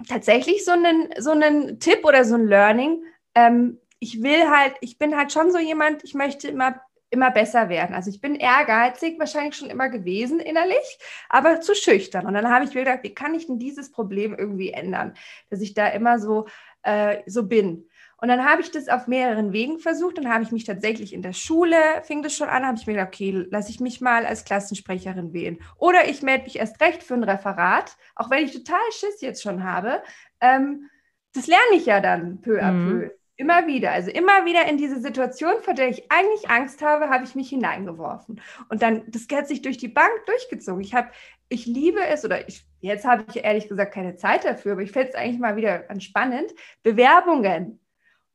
[0.07, 3.03] tatsächlich so ein so einen Tipp oder so ein Learning.
[3.35, 6.79] Ähm, ich will halt, ich bin halt schon so jemand, ich möchte immer
[7.13, 7.95] immer besser werden.
[7.95, 10.99] Also ich bin ehrgeizig, wahrscheinlich schon immer gewesen innerlich,
[11.29, 12.25] aber zu schüchtern.
[12.25, 15.13] Und dann habe ich mir gedacht, wie kann ich denn dieses Problem irgendwie ändern,
[15.49, 16.47] dass ich da immer so,
[16.81, 17.87] äh, so bin.
[18.17, 20.17] Und dann habe ich das auf mehreren Wegen versucht.
[20.17, 22.93] Dann habe ich mich tatsächlich in der Schule, fing das schon an, habe ich mir
[22.93, 25.59] gedacht, okay, lasse ich mich mal als Klassensprecherin wählen.
[25.77, 29.43] Oder ich melde mich erst recht für ein Referat, auch wenn ich total Schiss jetzt
[29.43, 30.01] schon habe.
[30.39, 30.89] Ähm,
[31.33, 33.11] das lerne ich ja dann peu à mhm.
[33.43, 37.25] Immer wieder, also immer wieder in diese Situation, vor der ich eigentlich Angst habe, habe
[37.25, 38.39] ich mich hineingeworfen.
[38.69, 40.81] Und dann, das hat sich durch die Bank durchgezogen.
[40.81, 41.09] Ich habe,
[41.49, 44.93] ich liebe es, oder ich, jetzt habe ich ehrlich gesagt keine Zeit dafür, aber ich
[44.93, 46.53] fände es eigentlich mal wieder spannend.
[46.83, 47.81] Bewerbungen.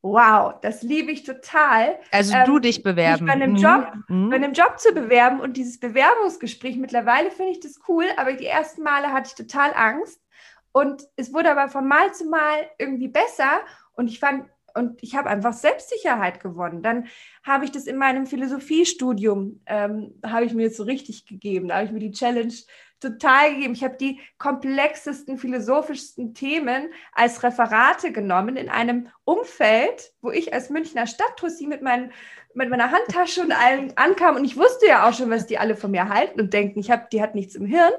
[0.03, 1.99] Wow, das liebe ich total.
[2.13, 3.25] Also du ähm, dich bewerben.
[3.25, 4.29] Bei einem, Job, mhm.
[4.29, 8.45] bei einem Job zu bewerben und dieses Bewerbungsgespräch, mittlerweile finde ich das cool, aber die
[8.45, 10.21] ersten Male hatte ich total Angst.
[10.73, 13.63] Und es wurde aber von Mal zu Mal irgendwie besser.
[13.95, 16.83] Und ich fand, und ich habe einfach Selbstsicherheit gewonnen.
[16.83, 17.07] Dann
[17.43, 21.69] habe ich das in meinem Philosophiestudium, ähm, habe ich mir so richtig gegeben.
[21.69, 22.53] Da habe ich mir die Challenge
[23.01, 23.75] total gegeben.
[23.75, 30.71] Ich habe die komplexesten, philosophischsten Themen als Referate genommen in einem Umfeld, wo ich als
[30.71, 32.13] Münchner Stadttussi mit, mein,
[32.55, 34.37] mit meiner Handtasche und allen ankam.
[34.37, 36.91] Und ich wusste ja auch schon, was die alle von mir halten und denken, ich
[36.91, 37.93] hab, die hat nichts im Hirn.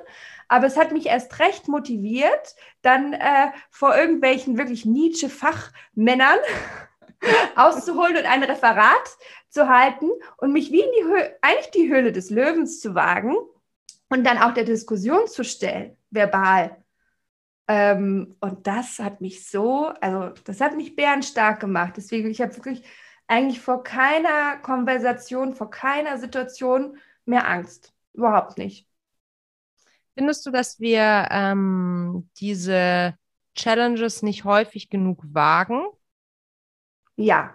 [0.50, 6.40] Aber es hat mich erst recht motiviert, dann äh, vor irgendwelchen wirklich Nietzsche-Fachmännern
[7.56, 9.18] auszuholen und ein Referat
[9.50, 13.36] zu halten und mich wie in die Höhe, eigentlich die Höhle des Löwens zu wagen
[14.10, 16.84] und dann auch der Diskussion zu stellen, verbal.
[17.68, 21.94] Ähm, und das hat mich so, also das hat mich bärenstark gemacht.
[21.98, 22.84] Deswegen, ich habe wirklich
[23.28, 27.94] eigentlich vor keiner Konversation, vor keiner Situation mehr Angst.
[28.14, 28.89] Überhaupt nicht.
[30.20, 33.16] Findest du, dass wir ähm, diese
[33.56, 35.86] Challenges nicht häufig genug wagen?
[37.16, 37.54] Ja.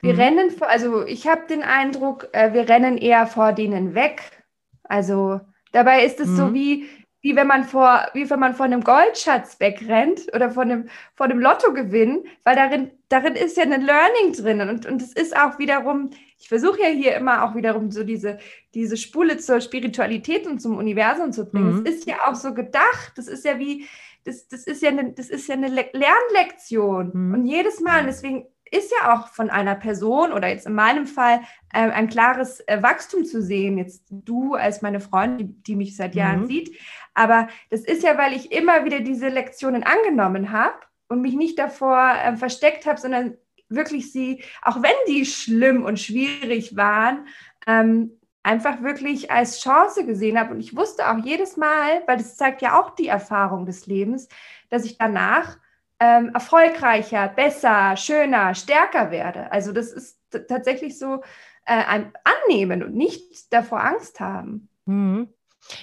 [0.00, 0.18] Wir mhm.
[0.18, 4.44] rennen vor, also ich habe den Eindruck, äh, wir rennen eher vor denen weg.
[4.82, 6.36] Also dabei ist es mhm.
[6.36, 6.88] so wie,
[7.22, 11.26] wie wenn man vor, wie wenn man vor einem Goldschatz wegrennt oder vor einem, vor
[11.26, 15.58] einem Lottogewinn, weil darin, darin ist ja ein Learning drin und, und es ist auch
[15.58, 18.38] wiederum, ich versuche ja hier immer auch wiederum so diese,
[18.74, 21.80] diese Spule zur Spiritualität und zum Universum zu bringen.
[21.80, 21.86] Mhm.
[21.86, 23.86] Es ist ja auch so gedacht, das ist ja wie,
[24.24, 27.10] das, das ist ja eine, das ist ja eine Lernlektion.
[27.12, 27.34] Mhm.
[27.34, 31.40] Und jedes Mal, deswegen ist ja auch von einer Person oder jetzt in meinem Fall
[31.72, 33.78] äh, ein klares äh, Wachstum zu sehen.
[33.78, 36.46] Jetzt du als meine Freundin, die, die mich seit Jahren mhm.
[36.46, 36.76] sieht.
[37.20, 41.58] Aber das ist ja, weil ich immer wieder diese Lektionen angenommen habe und mich nicht
[41.58, 43.36] davor äh, versteckt habe, sondern
[43.68, 47.26] wirklich sie, auch wenn die schlimm und schwierig waren,
[47.66, 50.54] ähm, einfach wirklich als Chance gesehen habe.
[50.54, 54.26] Und ich wusste auch jedes Mal, weil das zeigt ja auch die Erfahrung des Lebens,
[54.70, 55.58] dass ich danach
[55.98, 59.52] ähm, erfolgreicher, besser, schöner, stärker werde.
[59.52, 61.20] Also das ist tatsächlich so
[61.66, 64.70] äh, Annehmen und nicht davor Angst haben.
[64.86, 65.28] Mhm.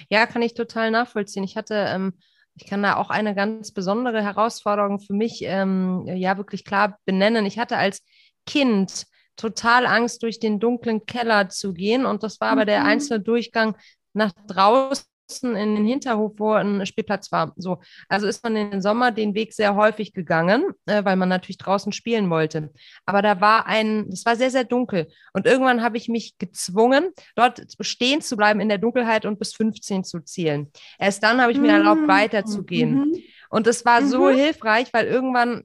[0.08, 1.44] Ja, kann ich total nachvollziehen.
[1.44, 2.14] Ich hatte, ähm,
[2.54, 7.46] ich kann da auch eine ganz besondere Herausforderung für mich ähm, ja wirklich klar benennen.
[7.46, 8.02] Ich hatte als
[8.46, 12.04] Kind total Angst, durch den dunklen Keller zu gehen.
[12.04, 12.86] Und das war aber der mhm.
[12.86, 13.76] einzelne Durchgang
[14.12, 15.04] nach draußen
[15.42, 17.52] in den Hinterhof, wo ein Spielplatz war.
[17.56, 21.28] So, also ist man in den Sommer den Weg sehr häufig gegangen, äh, weil man
[21.28, 22.72] natürlich draußen spielen wollte.
[23.04, 25.08] Aber da war ein, es war sehr, sehr dunkel.
[25.32, 29.54] Und irgendwann habe ich mich gezwungen, dort stehen zu bleiben in der Dunkelheit und bis
[29.54, 30.70] 15 zu zählen.
[30.98, 32.08] Erst dann habe ich mir erlaubt, mhm.
[32.08, 32.94] weiterzugehen.
[32.94, 33.22] Mhm.
[33.50, 34.08] Und es war mhm.
[34.08, 35.64] so hilfreich, weil irgendwann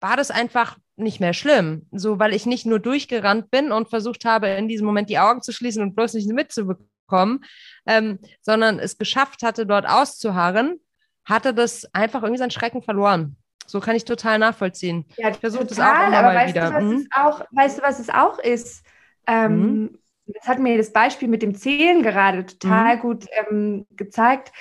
[0.00, 1.86] war das einfach nicht mehr schlimm.
[1.92, 5.42] So, weil ich nicht nur durchgerannt bin und versucht habe, in diesem Moment die Augen
[5.42, 7.44] zu schließen und bloß nicht mitzubekommen bekommen,
[7.86, 10.80] ähm, sondern es geschafft hatte, dort auszuharren,
[11.24, 13.36] hatte das einfach irgendwie seinen Schrecken verloren.
[13.66, 15.06] So kann ich total nachvollziehen.
[15.16, 16.70] Ja, ich versuche das auch immer aber mal weißt wieder.
[16.70, 17.08] Du, was mhm.
[17.14, 18.84] auch, weißt du, was es auch ist?
[19.26, 19.98] Ähm, mhm.
[20.26, 23.00] Das hat mir das Beispiel mit dem Zählen gerade total mhm.
[23.00, 24.52] gut ähm, gezeigt,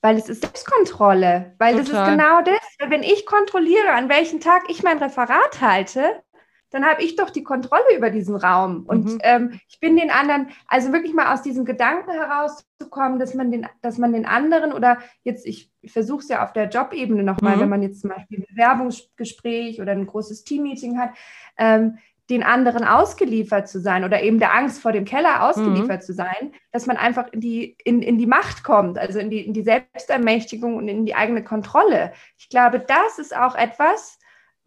[0.00, 1.54] weil es ist Selbstkontrolle.
[1.58, 1.84] Weil total.
[1.84, 2.90] das ist genau das.
[2.90, 6.22] Wenn ich kontrolliere, an welchem Tag ich mein Referat halte,
[6.70, 8.84] dann habe ich doch die Kontrolle über diesen Raum.
[8.86, 9.18] Und mhm.
[9.22, 13.66] ähm, ich bin den anderen, also wirklich mal aus diesem Gedanken herauszukommen, dass man den,
[13.82, 17.56] dass man den anderen oder jetzt, ich, ich versuche es ja auf der Jobebene nochmal,
[17.56, 17.60] mhm.
[17.60, 21.10] wenn man jetzt zum Beispiel ein Bewerbungsgespräch oder ein großes Teammeeting hat,
[21.58, 21.98] ähm,
[22.30, 26.04] den anderen ausgeliefert zu sein oder eben der Angst vor dem Keller ausgeliefert mhm.
[26.04, 29.44] zu sein, dass man einfach in die, in, in die Macht kommt, also in die,
[29.44, 32.12] in die Selbstermächtigung und in die eigene Kontrolle.
[32.38, 34.19] Ich glaube, das ist auch etwas,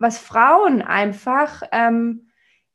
[0.03, 2.29] was Frauen einfach ähm,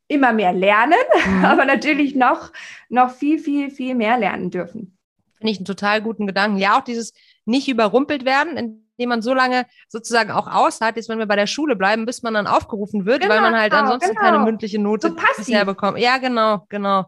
[0.09, 0.99] immer mehr lernen,
[1.29, 1.45] mhm.
[1.45, 2.51] aber natürlich noch,
[2.89, 4.99] noch viel, viel, viel mehr lernen dürfen.
[5.37, 6.57] Finde ich einen total guten Gedanken.
[6.57, 7.13] Ja, auch dieses
[7.45, 11.47] nicht überrumpelt werden, indem man so lange sozusagen auch aushat, jetzt wenn wir bei der
[11.47, 14.21] Schule bleiben, bis man dann aufgerufen wird, genau, weil man halt ansonsten genau.
[14.21, 15.99] keine mündliche Note so bisher bekommt.
[15.99, 17.05] Ja, genau, genau.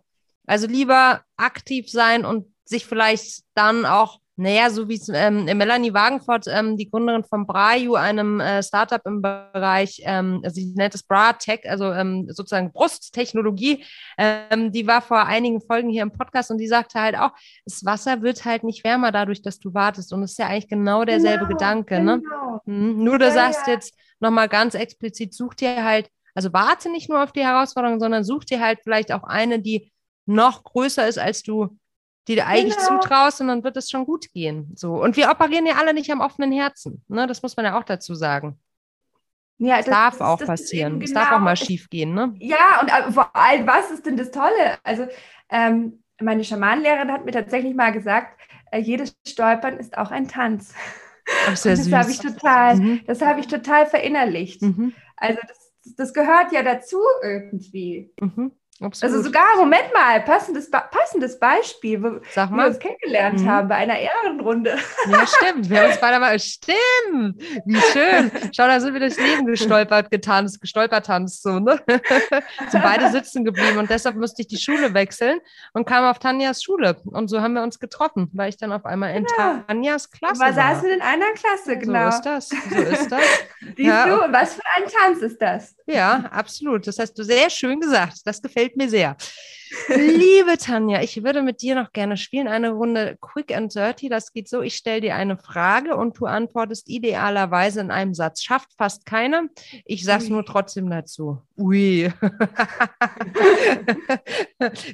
[0.47, 6.47] Also lieber aktiv sein und sich vielleicht dann auch naja, so wie ähm, Melanie Wagenfort,
[6.47, 11.03] ähm, die Gründerin von Braju, einem äh, Startup im Bereich, ähm, also sie nennt es
[11.03, 13.85] Bra Tech, also ähm, sozusagen Brusttechnologie,
[14.17, 17.33] ähm, die war vor einigen Folgen hier im Podcast und die sagte halt auch,
[17.67, 20.11] das Wasser wird halt nicht wärmer dadurch, dass du wartest.
[20.15, 22.01] Und es ist ja eigentlich genau derselbe genau, Gedanke.
[22.01, 22.23] Ne?
[22.23, 22.63] Genau.
[22.65, 23.05] Mhm.
[23.05, 23.75] Nur du ja, sagst ja.
[23.75, 28.25] jetzt nochmal ganz explizit, such dir halt, also warte nicht nur auf die Herausforderung, sondern
[28.25, 29.93] such dir halt vielleicht auch eine, die
[30.25, 31.77] noch größer ist, als du
[32.31, 33.01] die du eigentlich genau.
[33.01, 34.73] zutraust und dann wird es schon gut gehen.
[34.77, 35.03] So.
[35.03, 37.05] Und wir operieren ja alle nicht am offenen Herzen.
[37.09, 37.27] Ne?
[37.27, 38.57] Das muss man ja auch dazu sagen.
[39.59, 41.03] Ja, das, das darf das, auch das passieren.
[41.03, 42.33] Es genau, darf auch mal schief gehen, ne?
[42.39, 44.79] Ja, und äh, vor allem, was ist denn das Tolle?
[44.85, 45.09] Also,
[45.51, 50.73] ähm, meine Schamanenlehrerin hat mir tatsächlich mal gesagt, äh, jedes Stolpern ist auch ein Tanz.
[51.49, 53.01] Ach, sehr das habe ich total, mhm.
[53.07, 54.63] das habe ich total verinnerlicht.
[54.63, 54.95] Mhm.
[55.17, 58.13] Also das, das gehört ja dazu irgendwie.
[58.21, 58.53] Mhm.
[58.83, 59.15] Absolut.
[59.15, 62.65] Also sogar, Moment mal, passendes, passendes Beispiel, wo Sag mal.
[62.65, 63.49] wir uns kennengelernt mhm.
[63.49, 64.79] haben bei einer Ehrenrunde.
[65.11, 65.69] Ja, stimmt.
[65.69, 68.31] Wir haben uns beide mal, stimmt, wie schön.
[68.57, 71.79] Schau, da sind wir durchs Leben gestolpert, getanzt, gestolpert tanzt, so, ne?
[72.71, 75.41] sind beide sitzen geblieben und deshalb musste ich die Schule wechseln
[75.75, 76.97] und kam auf Tanjas Schule.
[77.05, 79.63] Und so haben wir uns getroffen, weil ich dann auf einmal in ja.
[79.67, 80.53] Tanjas Klasse war.
[80.55, 82.11] saßen in einer Klasse, genau.
[82.11, 83.21] So ist das, so ist das.
[83.77, 84.07] Siehst ja.
[84.07, 85.77] du, was für ein Tanz ist das?
[85.87, 86.87] Ja, absolut.
[86.87, 88.19] Das hast du sehr schön gesagt.
[88.25, 89.17] Das gefällt mir sehr.
[89.89, 92.49] Liebe Tanja, ich würde mit dir noch gerne spielen.
[92.49, 94.09] Eine Runde Quick and Dirty.
[94.09, 98.43] Das geht so: Ich stelle dir eine Frage und du antwortest idealerweise in einem Satz.
[98.43, 99.45] Schafft fast keiner.
[99.85, 100.31] Ich sag's Ui.
[100.31, 101.41] nur trotzdem dazu.
[101.57, 102.13] Ui.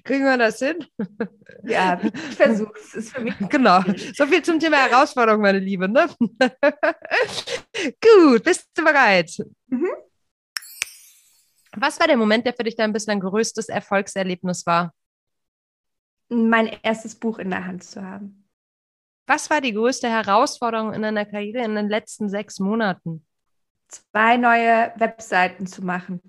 [0.05, 0.85] Kriegen wir das hin?
[1.65, 2.95] Ja, ich versuche es.
[2.95, 3.35] Ist für mich.
[3.49, 3.81] Genau.
[4.15, 5.89] So viel zum Thema Herausforderung, meine Liebe.
[5.89, 6.07] Ne?
[8.01, 9.31] Gut, bist du bereit?
[9.69, 9.89] Mhm.
[11.79, 14.95] Was war der Moment, der für dich dein bislang größtes Erfolgserlebnis war?
[16.29, 18.49] Mein erstes Buch in der Hand zu haben.
[19.27, 23.27] Was war die größte Herausforderung in deiner Karriere in den letzten sechs Monaten?
[23.89, 26.23] Zwei neue Webseiten zu machen.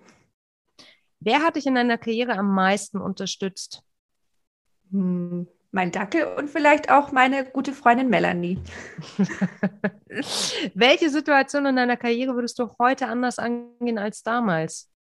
[1.20, 3.84] Wer hat dich in deiner Karriere am meisten unterstützt?
[4.92, 8.60] Hm, mein Dackel und vielleicht auch meine gute Freundin Melanie.
[10.74, 14.92] Welche Situation in deiner Karriere würdest du heute anders angehen als damals?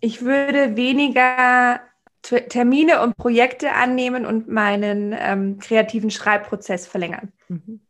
[0.00, 1.80] Ich würde weniger
[2.22, 7.32] Termine und Projekte annehmen und meinen ähm, kreativen Schreibprozess verlängern.
[7.48, 7.80] Mhm.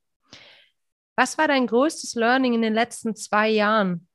[1.16, 4.06] Was war dein größtes Learning in den letzten zwei Jahren?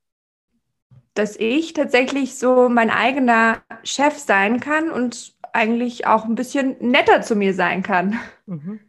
[1.13, 7.21] Dass ich tatsächlich so mein eigener Chef sein kann und eigentlich auch ein bisschen netter
[7.21, 8.19] zu mir sein kann.
[8.45, 8.79] Mhm.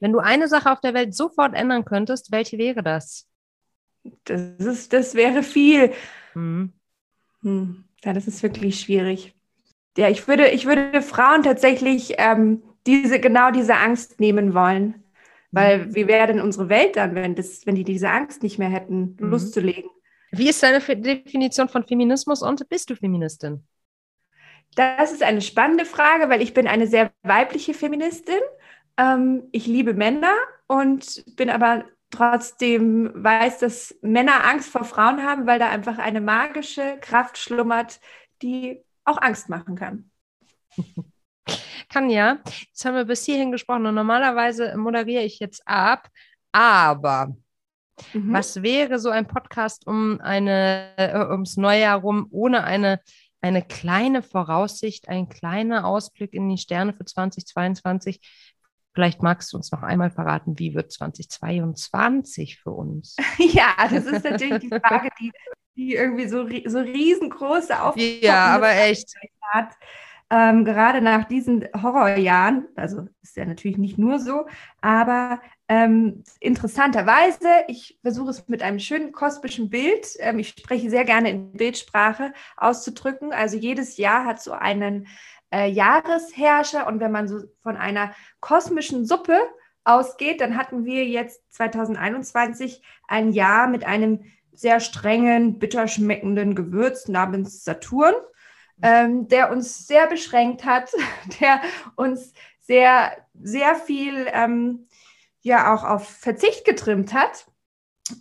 [0.00, 3.28] Wenn du eine Sache auf der Welt sofort ändern könntest, welche wäre das?
[4.24, 5.92] Das, ist, das wäre viel.
[6.34, 6.72] Mhm.
[7.42, 7.84] Hm.
[8.06, 9.34] Ja, das ist wirklich schwierig.
[9.98, 15.02] Ja, ich würde, ich würde Frauen tatsächlich ähm, diese, genau diese Angst nehmen wollen.
[15.50, 15.94] Weil mhm.
[15.96, 19.16] wie wäre denn unsere Welt dann, wenn, das, wenn die diese Angst nicht mehr hätten,
[19.18, 19.30] mhm.
[19.30, 19.90] loszulegen?
[20.30, 23.64] Wie ist deine Definition von Feminismus und bist du Feministin?
[24.76, 28.38] Das ist eine spannende Frage, weil ich bin eine sehr weibliche Feministin.
[28.98, 30.34] Ähm, ich liebe Männer
[30.68, 31.84] und bin aber
[32.16, 38.00] trotzdem weiß, dass Männer Angst vor Frauen haben, weil da einfach eine magische Kraft schlummert,
[38.42, 40.10] die auch Angst machen kann.
[41.88, 42.38] Kann ja.
[42.68, 46.08] Jetzt haben wir bis hierhin gesprochen und normalerweise moderiere ich jetzt ab,
[46.52, 47.36] aber
[48.12, 48.32] mhm.
[48.32, 53.00] was wäre so ein Podcast um eine äh, ums Neujahr rum ohne eine
[53.46, 58.20] eine kleine Voraussicht, ein kleiner Ausblick in die Sterne für 2022?
[58.96, 63.14] Vielleicht magst du uns noch einmal verraten, wie wird 2022 für uns?
[63.38, 65.32] Ja, das ist natürlich die Frage, die,
[65.76, 69.12] die irgendwie so, so riesengroße Aufgaben Ja, aber echt.
[69.52, 69.76] Hat.
[70.30, 74.46] ähm, gerade nach diesen Horrorjahren, also ist ja natürlich nicht nur so,
[74.80, 81.04] aber ähm, interessanterweise, ich versuche es mit einem schönen kosmischen Bild, ähm, ich spreche sehr
[81.04, 83.32] gerne in Bildsprache auszudrücken.
[83.34, 85.06] Also jedes Jahr hat so einen
[85.50, 86.86] äh, Jahresherrscher.
[86.86, 89.38] Und wenn man so von einer kosmischen Suppe
[89.84, 97.08] ausgeht, dann hatten wir jetzt 2021 ein Jahr mit einem sehr strengen, bitter schmeckenden Gewürz
[97.08, 98.14] namens Saturn,
[98.82, 100.90] ähm, der uns sehr beschränkt hat,
[101.40, 101.60] der
[101.94, 104.88] uns sehr, sehr viel ähm,
[105.42, 107.46] ja auch auf Verzicht getrimmt hat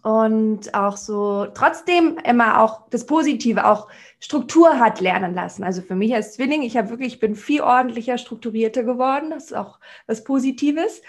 [0.03, 3.87] und auch so trotzdem immer auch das Positive, auch
[4.19, 5.63] Struktur hat lernen lassen.
[5.63, 9.29] Also für mich als Zwilling, ich habe wirklich, ich bin viel ordentlicher, strukturierter geworden.
[9.29, 11.01] Das ist auch was Positives.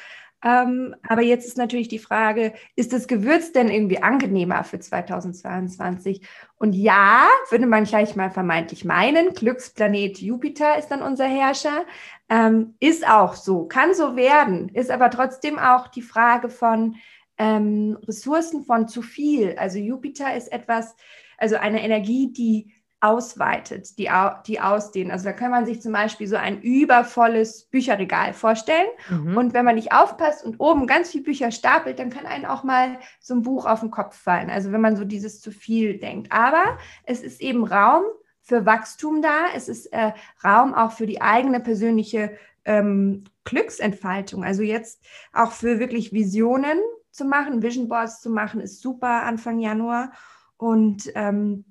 [0.45, 6.21] Ähm, aber jetzt ist natürlich die Frage, ist das Gewürz denn irgendwie angenehmer für 2022?
[6.57, 11.85] Und ja, würde man gleich mal vermeintlich meinen, Glücksplanet Jupiter ist dann unser Herrscher.
[12.29, 16.97] Ähm, ist auch so, kann so werden, ist aber trotzdem auch die Frage von
[17.39, 19.57] ähm, Ressourcen von zu viel.
[19.59, 20.97] Also Jupiter ist etwas,
[21.39, 24.11] also eine Energie, die ausweitet, die,
[24.47, 25.13] die ausdehnen.
[25.13, 28.89] Also da kann man sich zum Beispiel so ein übervolles Bücherregal vorstellen.
[29.11, 29.37] Mhm.
[29.37, 32.65] Und wenn man nicht aufpasst und oben ganz viele Bücher stapelt, dann kann einem auch
[32.65, 34.51] mal so ein Buch auf den Kopf fallen.
[34.51, 36.33] Also wenn man so dieses zu viel denkt.
[36.33, 38.03] Aber es ist eben Raum
[38.41, 39.47] für Wachstum da.
[39.55, 40.13] Es ist äh,
[40.43, 44.43] Raum auch für die eigene persönliche ähm, Glücksentfaltung.
[44.43, 46.79] Also jetzt auch für wirklich Visionen
[47.17, 50.13] zu machen, Vision Boards zu machen, ist super Anfang Januar.
[50.57, 51.65] Und ähm,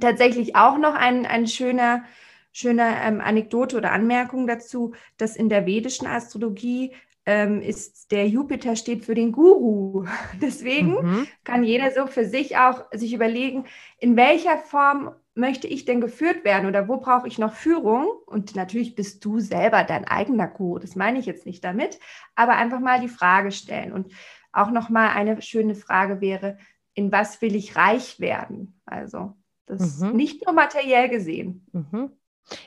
[0.00, 2.04] tatsächlich auch noch ein, ein schöner,
[2.52, 6.92] schöner ähm, Anekdote oder Anmerkung dazu, dass in der vedischen Astrologie
[7.26, 10.06] ähm, ist der Jupiter steht für den Guru.
[10.40, 11.26] Deswegen mhm.
[11.42, 13.64] kann jeder so für sich auch sich überlegen,
[13.98, 18.06] in welcher Form möchte ich denn geführt werden oder wo brauche ich noch Führung?
[18.26, 20.78] Und natürlich bist du selber dein eigener Guru.
[20.78, 21.98] Das meine ich jetzt nicht damit,
[22.36, 23.92] aber einfach mal die Frage stellen.
[23.92, 24.12] Und
[24.54, 26.58] auch noch mal eine schöne Frage wäre,
[26.94, 28.80] in was will ich reich werden?
[28.86, 29.34] Also
[29.66, 30.12] das mhm.
[30.12, 31.66] nicht nur materiell gesehen.
[31.72, 32.12] Mhm.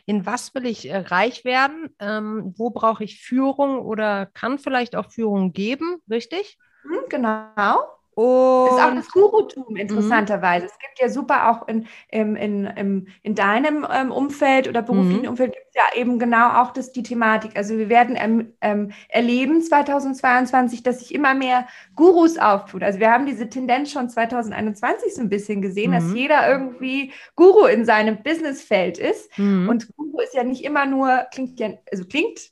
[0.05, 1.95] In was will ich äh, reich werden?
[1.99, 6.57] Ähm, wo brauche ich Führung oder kann vielleicht auch Führung geben, richtig?
[6.83, 7.96] Mhm, genau.
[8.17, 9.75] Und ist auch das Gurutum mhm.
[9.75, 10.65] interessanterweise.
[10.65, 10.71] Mhm.
[10.71, 15.29] Es gibt ja super auch in, in, in, in deinem ähm, Umfeld oder beruflichen mhm.
[15.29, 17.51] Umfeld gibt es ja eben genau auch das, die Thematik.
[17.55, 22.81] Also wir werden ähm, ähm, erleben 2022, dass sich immer mehr Gurus auftut.
[22.81, 25.95] Also wir haben diese Tendenz schon 2021 so ein bisschen gesehen, mhm.
[25.95, 29.37] dass jeder irgendwie Guru in seinem Businessfeld ist.
[29.37, 29.69] Mhm.
[29.69, 32.49] Und Guru ist ja nicht immer nur, klingt ja, also klingt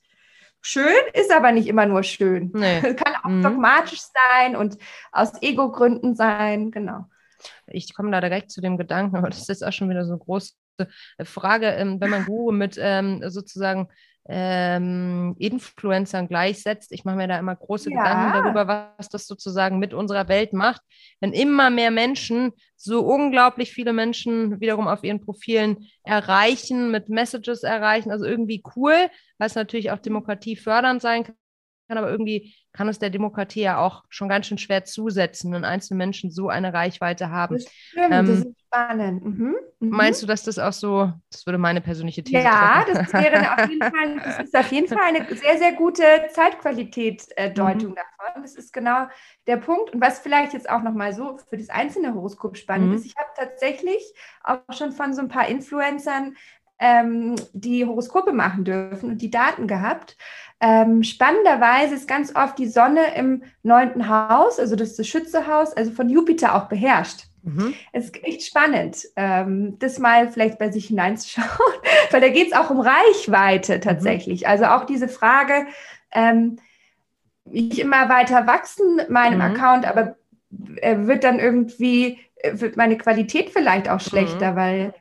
[0.66, 2.51] schön, ist aber nicht immer nur schön.
[2.53, 2.82] Nee.
[2.95, 3.43] Kann auch mhm.
[3.43, 4.78] dogmatisch sein und
[5.11, 7.05] aus Ego-Gründen sein, genau.
[7.68, 10.20] Ich komme da direkt zu dem Gedanken, aber das ist auch schon wieder so eine
[10.20, 10.53] große
[11.24, 13.88] Frage, ähm, wenn man Guru mit ähm, sozusagen
[14.28, 16.92] ähm, Influencern gleichsetzt.
[16.92, 17.98] Ich mache mir da immer große ja.
[17.98, 20.82] Gedanken darüber, was das sozusagen mit unserer Welt macht,
[21.20, 27.64] wenn immer mehr Menschen, so unglaublich viele Menschen wiederum auf ihren Profilen erreichen, mit Messages
[27.64, 28.96] erreichen, also irgendwie cool,
[29.38, 31.26] weil es natürlich auch Demokratie fördernd sein
[31.88, 35.64] kann aber irgendwie kann es der Demokratie ja auch schon ganz schön schwer zusetzen, wenn
[35.64, 37.56] einzelne Menschen so eine Reichweite haben.
[37.56, 39.24] Das stimmt, ähm, das ist spannend.
[39.24, 39.90] Mhm, mhm.
[39.90, 43.70] Meinst du, dass das auch so, das würde meine persönliche These Ja, das wäre auf
[43.70, 47.96] jeden Fall, das ist auf jeden Fall eine sehr, sehr gute Zeitqualität-Deutung mhm.
[47.96, 48.42] davon.
[48.42, 49.08] Das ist genau
[49.48, 49.94] der Punkt.
[49.94, 52.96] Und was vielleicht jetzt auch nochmal so für das einzelne Horoskop spannend mhm.
[52.96, 54.04] ist, ich habe tatsächlich
[54.44, 56.36] auch schon von so ein paar Influencern
[56.80, 60.18] ähm, die Horoskope machen dürfen und die Daten gehabt.
[60.60, 65.74] Ähm, spannenderweise ist ganz oft die Sonne im neunten Haus, also das ist das Schützehaus,
[65.74, 67.26] also von Jupiter auch beherrscht.
[67.44, 67.74] Mhm.
[67.92, 71.48] Es ist echt spannend, ähm, das mal vielleicht bei sich hineinzuschauen,
[72.12, 74.42] weil da geht es auch um Reichweite tatsächlich.
[74.42, 74.48] Mhm.
[74.48, 75.68] Also auch diese Frage,
[76.12, 76.58] ähm,
[77.52, 79.42] ich immer weiter wachsen mit meinem mhm.
[79.56, 80.16] Account, aber
[80.78, 84.56] äh, wird dann irgendwie, äh, wird meine Qualität vielleicht auch schlechter, mhm.
[84.56, 84.94] weil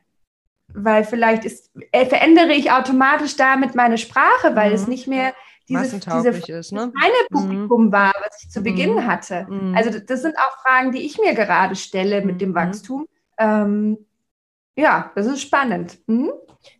[0.74, 4.74] weil vielleicht ist, äh, verändere ich automatisch damit meine Sprache, weil mhm.
[4.74, 5.32] es nicht mehr
[5.68, 6.92] dieses, diese, ist, ne?
[6.94, 7.36] meine mhm.
[7.36, 7.92] Publikum mhm.
[7.92, 8.64] war, was ich zu mhm.
[8.64, 9.46] Beginn hatte.
[9.48, 9.74] Mhm.
[9.74, 12.54] Also das sind auch Fragen, die ich mir gerade stelle mit dem.
[12.54, 13.06] Wachstum.
[13.38, 13.98] Ähm,
[14.76, 15.98] ja, das ist spannend.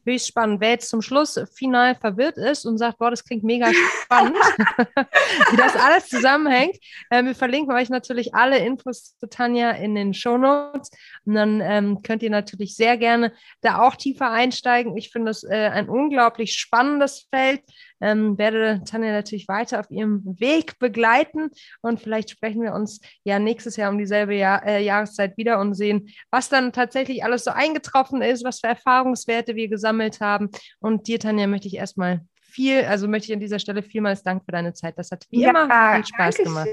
[0.04, 0.60] Höchst spannend.
[0.60, 3.70] Wer jetzt zum Schluss final verwirrt ist und sagt, boah, das klingt mega
[4.02, 4.36] spannend,
[5.50, 6.76] wie das alles zusammenhängt,
[7.10, 10.90] äh, wir verlinken euch natürlich alle Infos zu Tanja in den Show Notes
[11.24, 14.96] und dann ähm, könnt ihr natürlich sehr gerne da auch tiefer einsteigen.
[14.96, 17.62] Ich finde es äh, ein unglaublich spannendes Feld
[18.04, 23.38] ähm, werde Tanja natürlich weiter auf ihrem Weg begleiten und vielleicht sprechen wir uns ja
[23.38, 27.50] nächstes Jahr um dieselbe Jahr, äh, Jahreszeit wieder und sehen, was dann tatsächlich alles so
[27.50, 30.50] eingetroffen ist, was für Erfahrungswerte wir gesammelt haben.
[30.80, 34.44] Und dir, Tanja, möchte ich erstmal viel, also möchte ich an dieser Stelle vielmals Dank
[34.44, 34.96] für deine Zeit.
[34.96, 36.68] Das hat wie ja, immer viel Spaß gemacht.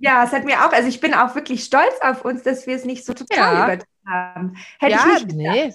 [0.00, 2.74] Ja, es hat mir auch, also ich bin auch wirklich stolz auf uns, dass wir
[2.74, 3.64] es nicht so total ja.
[3.64, 4.56] übertrieben haben.
[4.80, 5.72] Hätte ja, ich nicht nee.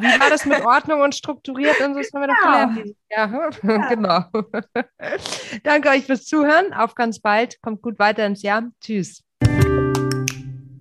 [0.00, 2.00] Wie war das mit Ordnung und strukturiert und so?
[2.00, 2.96] Das haben wir doch gelernt.
[3.10, 3.88] Ja, ja.
[3.88, 4.24] genau.
[5.64, 6.72] Danke euch fürs Zuhören.
[6.72, 7.60] Auf ganz bald.
[7.60, 8.70] Kommt gut weiter ins Jahr.
[8.80, 9.22] Tschüss.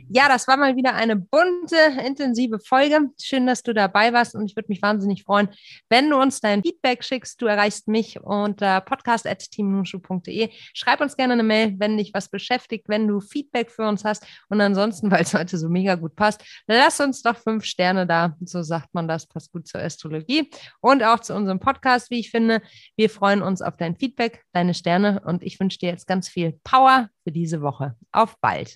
[0.10, 3.10] Ja, das war mal wieder eine bunte, intensive Folge.
[3.22, 5.50] Schön, dass du dabei warst und ich würde mich wahnsinnig freuen,
[5.90, 7.42] wenn du uns dein Feedback schickst.
[7.42, 10.50] Du erreichst mich unter podcast.teamnushu.de.
[10.74, 14.26] Schreib uns gerne eine Mail, wenn dich was beschäftigt, wenn du Feedback für uns hast.
[14.48, 18.38] Und ansonsten, weil es heute so mega gut passt, lass uns doch fünf Sterne da.
[18.40, 20.50] So sagt man das, passt gut zur Astrologie
[20.80, 22.62] und auch zu unserem Podcast, wie ich finde.
[22.96, 26.60] Wir freuen uns auf dein Feedback, deine Sterne und ich wünsche dir jetzt ganz viel
[26.64, 27.96] Power für diese Woche.
[28.12, 28.76] Auf bald.